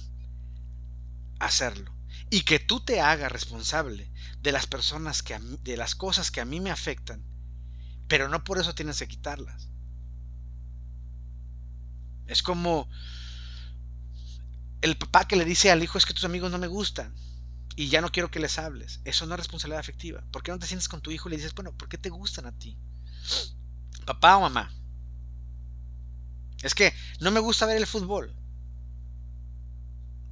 a 1.39 1.47
hacerlo. 1.47 1.95
Y 2.31 2.43
que 2.43 2.59
tú 2.59 2.81
te 2.81 3.01
hagas 3.01 3.31
responsable 3.31 4.11
de 4.41 4.53
las 4.53 4.67
personas 4.67 5.23
que 5.23 5.39
de 5.39 5.77
las 5.77 5.95
cosas 5.95 6.31
que 6.31 6.41
a 6.41 6.45
mí 6.45 6.61
me 6.61 6.71
afectan, 6.71 7.25
pero 8.09 8.29
no 8.29 8.43
por 8.43 8.59
eso 8.59 8.75
tienes 8.75 8.99
que 8.99 9.09
quitarlas. 9.09 9.69
Es 12.27 12.43
como 12.43 12.89
el 14.81 14.97
papá 14.97 15.29
que 15.29 15.37
le 15.37 15.45
dice 15.45 15.71
al 15.71 15.83
hijo 15.83 15.99
es 15.99 16.07
que 16.07 16.15
tus 16.15 16.25
amigos 16.25 16.51
no 16.51 16.59
me 16.59 16.67
gustan 16.67 17.15
y 17.77 17.89
ya 17.89 18.01
no 18.01 18.11
quiero 18.11 18.31
que 18.31 18.41
les 18.41 18.59
hables. 18.59 19.01
Eso 19.05 19.27
no 19.27 19.35
es 19.35 19.41
responsabilidad 19.41 19.81
afectiva. 19.81 20.25
¿Por 20.31 20.43
qué 20.43 20.53
no 20.53 20.59
te 20.59 20.67
sientes 20.67 20.89
con 20.89 21.01
tu 21.01 21.11
hijo 21.11 21.29
y 21.29 21.31
le 21.31 21.37
dices, 21.37 21.55
bueno, 21.55 21.77
¿por 21.77 21.89
qué 21.89 21.99
te 21.99 22.11
gustan 22.11 22.47
a 22.47 22.53
ti? 22.53 22.77
Papá 24.05 24.37
o 24.37 24.43
mamá. 24.43 24.73
Es 26.63 26.75
que 26.75 26.93
no 27.21 27.31
me 27.31 27.41
gusta 27.41 27.67
ver 27.67 27.77
el 27.77 27.87
fútbol. 27.87 28.35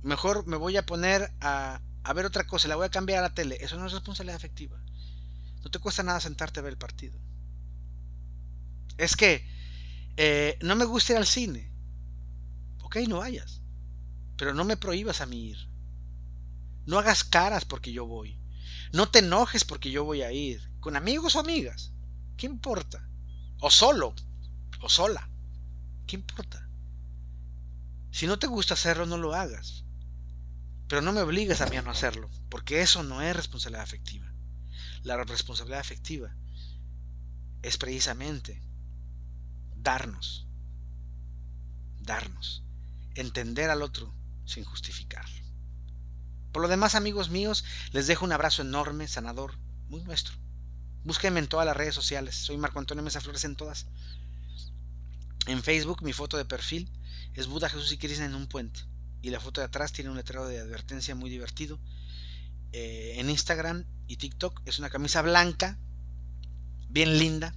mejor 0.02 0.46
me 0.46 0.56
voy 0.56 0.76
a 0.76 0.86
poner 0.86 1.32
a, 1.40 1.80
a 2.04 2.12
ver 2.12 2.26
otra 2.26 2.46
cosa, 2.46 2.68
la 2.68 2.76
voy 2.76 2.86
a 2.86 2.90
cambiar 2.90 3.20
a 3.20 3.28
la 3.28 3.34
tele. 3.34 3.58
Eso 3.60 3.76
no 3.76 3.86
es 3.86 3.92
responsabilidad 3.92 4.36
afectiva. 4.36 4.80
No 5.62 5.70
te 5.70 5.78
cuesta 5.78 6.02
nada 6.02 6.20
sentarte 6.20 6.60
a 6.60 6.62
ver 6.62 6.72
el 6.72 6.78
partido. 6.78 7.18
Es 8.98 9.16
que 9.16 9.46
eh, 10.16 10.58
no 10.62 10.76
me 10.76 10.84
gusta 10.84 11.12
ir 11.12 11.18
al 11.18 11.26
cine. 11.26 11.70
Ok, 12.82 12.96
no 13.08 13.18
vayas. 13.18 13.62
Pero 14.36 14.54
no 14.54 14.64
me 14.64 14.76
prohíbas 14.76 15.20
a 15.20 15.26
mí 15.26 15.50
ir. 15.50 15.58
No 16.86 16.98
hagas 16.98 17.24
caras 17.24 17.64
porque 17.64 17.92
yo 17.92 18.06
voy. 18.06 18.38
No 18.92 19.08
te 19.08 19.20
enojes 19.20 19.64
porque 19.64 19.90
yo 19.90 20.04
voy 20.04 20.22
a 20.22 20.32
ir. 20.32 20.70
Con 20.80 20.96
amigos 20.96 21.36
o 21.36 21.40
amigas. 21.40 21.92
¿Qué 22.36 22.46
importa? 22.46 23.08
O 23.62 23.70
solo. 23.70 24.12
O 24.80 24.88
sola. 24.88 25.30
¿Qué 26.08 26.16
importa? 26.16 26.68
Si 28.10 28.26
no 28.26 28.36
te 28.36 28.48
gusta 28.48 28.74
hacerlo, 28.74 29.06
no 29.06 29.16
lo 29.16 29.34
hagas. 29.34 29.84
Pero 30.88 31.00
no 31.00 31.12
me 31.12 31.22
obligues 31.22 31.60
a 31.60 31.66
mí 31.66 31.76
a 31.76 31.82
no 31.82 31.92
hacerlo. 31.92 32.28
Porque 32.50 32.82
eso 32.82 33.04
no 33.04 33.22
es 33.22 33.36
responsabilidad 33.36 33.84
afectiva. 33.84 34.26
La 35.04 35.16
responsabilidad 35.22 35.78
afectiva 35.78 36.34
es 37.62 37.78
precisamente 37.78 38.60
darnos. 39.76 40.48
Darnos. 42.00 42.64
Entender 43.14 43.70
al 43.70 43.82
otro 43.82 44.12
sin 44.44 44.64
justificarlo. 44.64 45.40
Por 46.50 46.62
lo 46.62 46.68
demás, 46.68 46.96
amigos 46.96 47.30
míos, 47.30 47.64
les 47.92 48.08
dejo 48.08 48.24
un 48.24 48.32
abrazo 48.32 48.62
enorme, 48.62 49.06
sanador, 49.06 49.56
muy 49.86 50.02
nuestro. 50.02 50.34
Búsquenme 51.04 51.40
en 51.40 51.48
todas 51.48 51.66
las 51.66 51.76
redes 51.76 51.94
sociales. 51.94 52.36
Soy 52.36 52.56
Marco 52.56 52.78
Antonio 52.78 53.02
Mesa 53.02 53.20
Flores 53.20 53.44
en 53.44 53.56
todas. 53.56 53.86
En 55.46 55.62
Facebook, 55.62 56.02
mi 56.02 56.12
foto 56.12 56.36
de 56.36 56.44
perfil 56.44 56.90
es 57.34 57.46
Buda, 57.48 57.68
Jesús 57.68 57.90
y 57.92 57.98
Krishna 57.98 58.26
en 58.26 58.34
un 58.34 58.46
puente. 58.46 58.80
Y 59.20 59.30
la 59.30 59.40
foto 59.40 59.60
de 59.60 59.66
atrás 59.66 59.92
tiene 59.92 60.10
un 60.10 60.16
letrero 60.16 60.46
de 60.46 60.60
advertencia 60.60 61.14
muy 61.14 61.30
divertido. 61.30 61.80
Eh, 62.72 63.14
en 63.16 63.30
Instagram 63.30 63.84
y 64.06 64.16
TikTok 64.16 64.62
es 64.64 64.78
una 64.78 64.90
camisa 64.90 65.22
blanca, 65.22 65.78
bien 66.88 67.18
linda. 67.18 67.54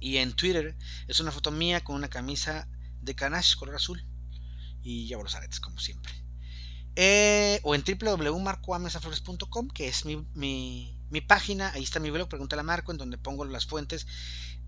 Y 0.00 0.16
en 0.18 0.32
Twitter 0.34 0.76
es 1.06 1.20
una 1.20 1.30
foto 1.32 1.50
mía 1.50 1.82
con 1.84 1.96
una 1.96 2.08
camisa 2.08 2.68
de 3.00 3.14
canache 3.14 3.56
color 3.56 3.76
azul. 3.76 4.04
Y 4.82 5.06
llevo 5.06 5.22
los 5.22 5.34
aretes, 5.34 5.60
como 5.60 5.78
siempre. 5.78 6.12
Eh, 6.96 7.60
o 7.62 7.74
en 7.74 7.84
www.marcoamesaflores.com, 7.84 9.68
que 9.68 9.88
es 9.88 10.04
mi, 10.04 10.95
página, 11.20 11.70
ahí 11.72 11.82
está 11.82 12.00
mi 12.00 12.10
blog, 12.10 12.28
pregúntale 12.28 12.60
a 12.60 12.64
Marco, 12.64 12.92
en 12.92 12.98
donde 12.98 13.18
pongo 13.18 13.44
las 13.44 13.66
fuentes 13.66 14.06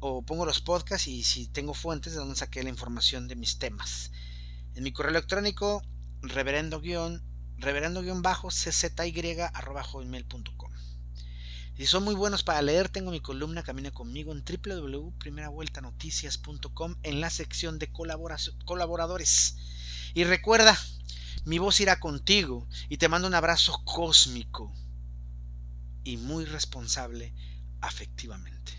o 0.00 0.22
pongo 0.22 0.46
los 0.46 0.60
podcasts 0.60 1.08
y 1.08 1.24
si 1.24 1.48
tengo 1.48 1.74
fuentes 1.74 2.12
de 2.12 2.20
donde 2.20 2.36
saqué 2.36 2.62
la 2.62 2.68
información 2.68 3.26
de 3.26 3.34
mis 3.36 3.58
temas. 3.58 4.12
En 4.74 4.84
mi 4.84 4.92
correo 4.92 5.10
electrónico, 5.10 5.82
reverendo 6.22 6.80
reverendo 7.56 8.02
bajo 8.22 8.50
email.com 10.00 10.72
Si 11.76 11.86
son 11.86 12.04
muy 12.04 12.14
buenos 12.14 12.44
para 12.44 12.62
leer, 12.62 12.88
tengo 12.88 13.10
mi 13.10 13.20
columna 13.20 13.64
Camina 13.64 13.90
conmigo 13.90 14.32
en 14.32 14.44
www.primeravueltanoticias.com 14.44 16.94
en 17.02 17.20
la 17.20 17.30
sección 17.30 17.80
de 17.80 17.90
colaboradores. 17.90 19.56
Y 20.14 20.22
recuerda, 20.22 20.78
mi 21.44 21.58
voz 21.58 21.80
irá 21.80 21.98
contigo 21.98 22.68
y 22.88 22.98
te 22.98 23.08
mando 23.08 23.26
un 23.26 23.34
abrazo 23.34 23.82
cósmico 23.84 24.72
y 26.08 26.16
muy 26.16 26.46
responsable 26.46 27.34
afectivamente. 27.82 28.72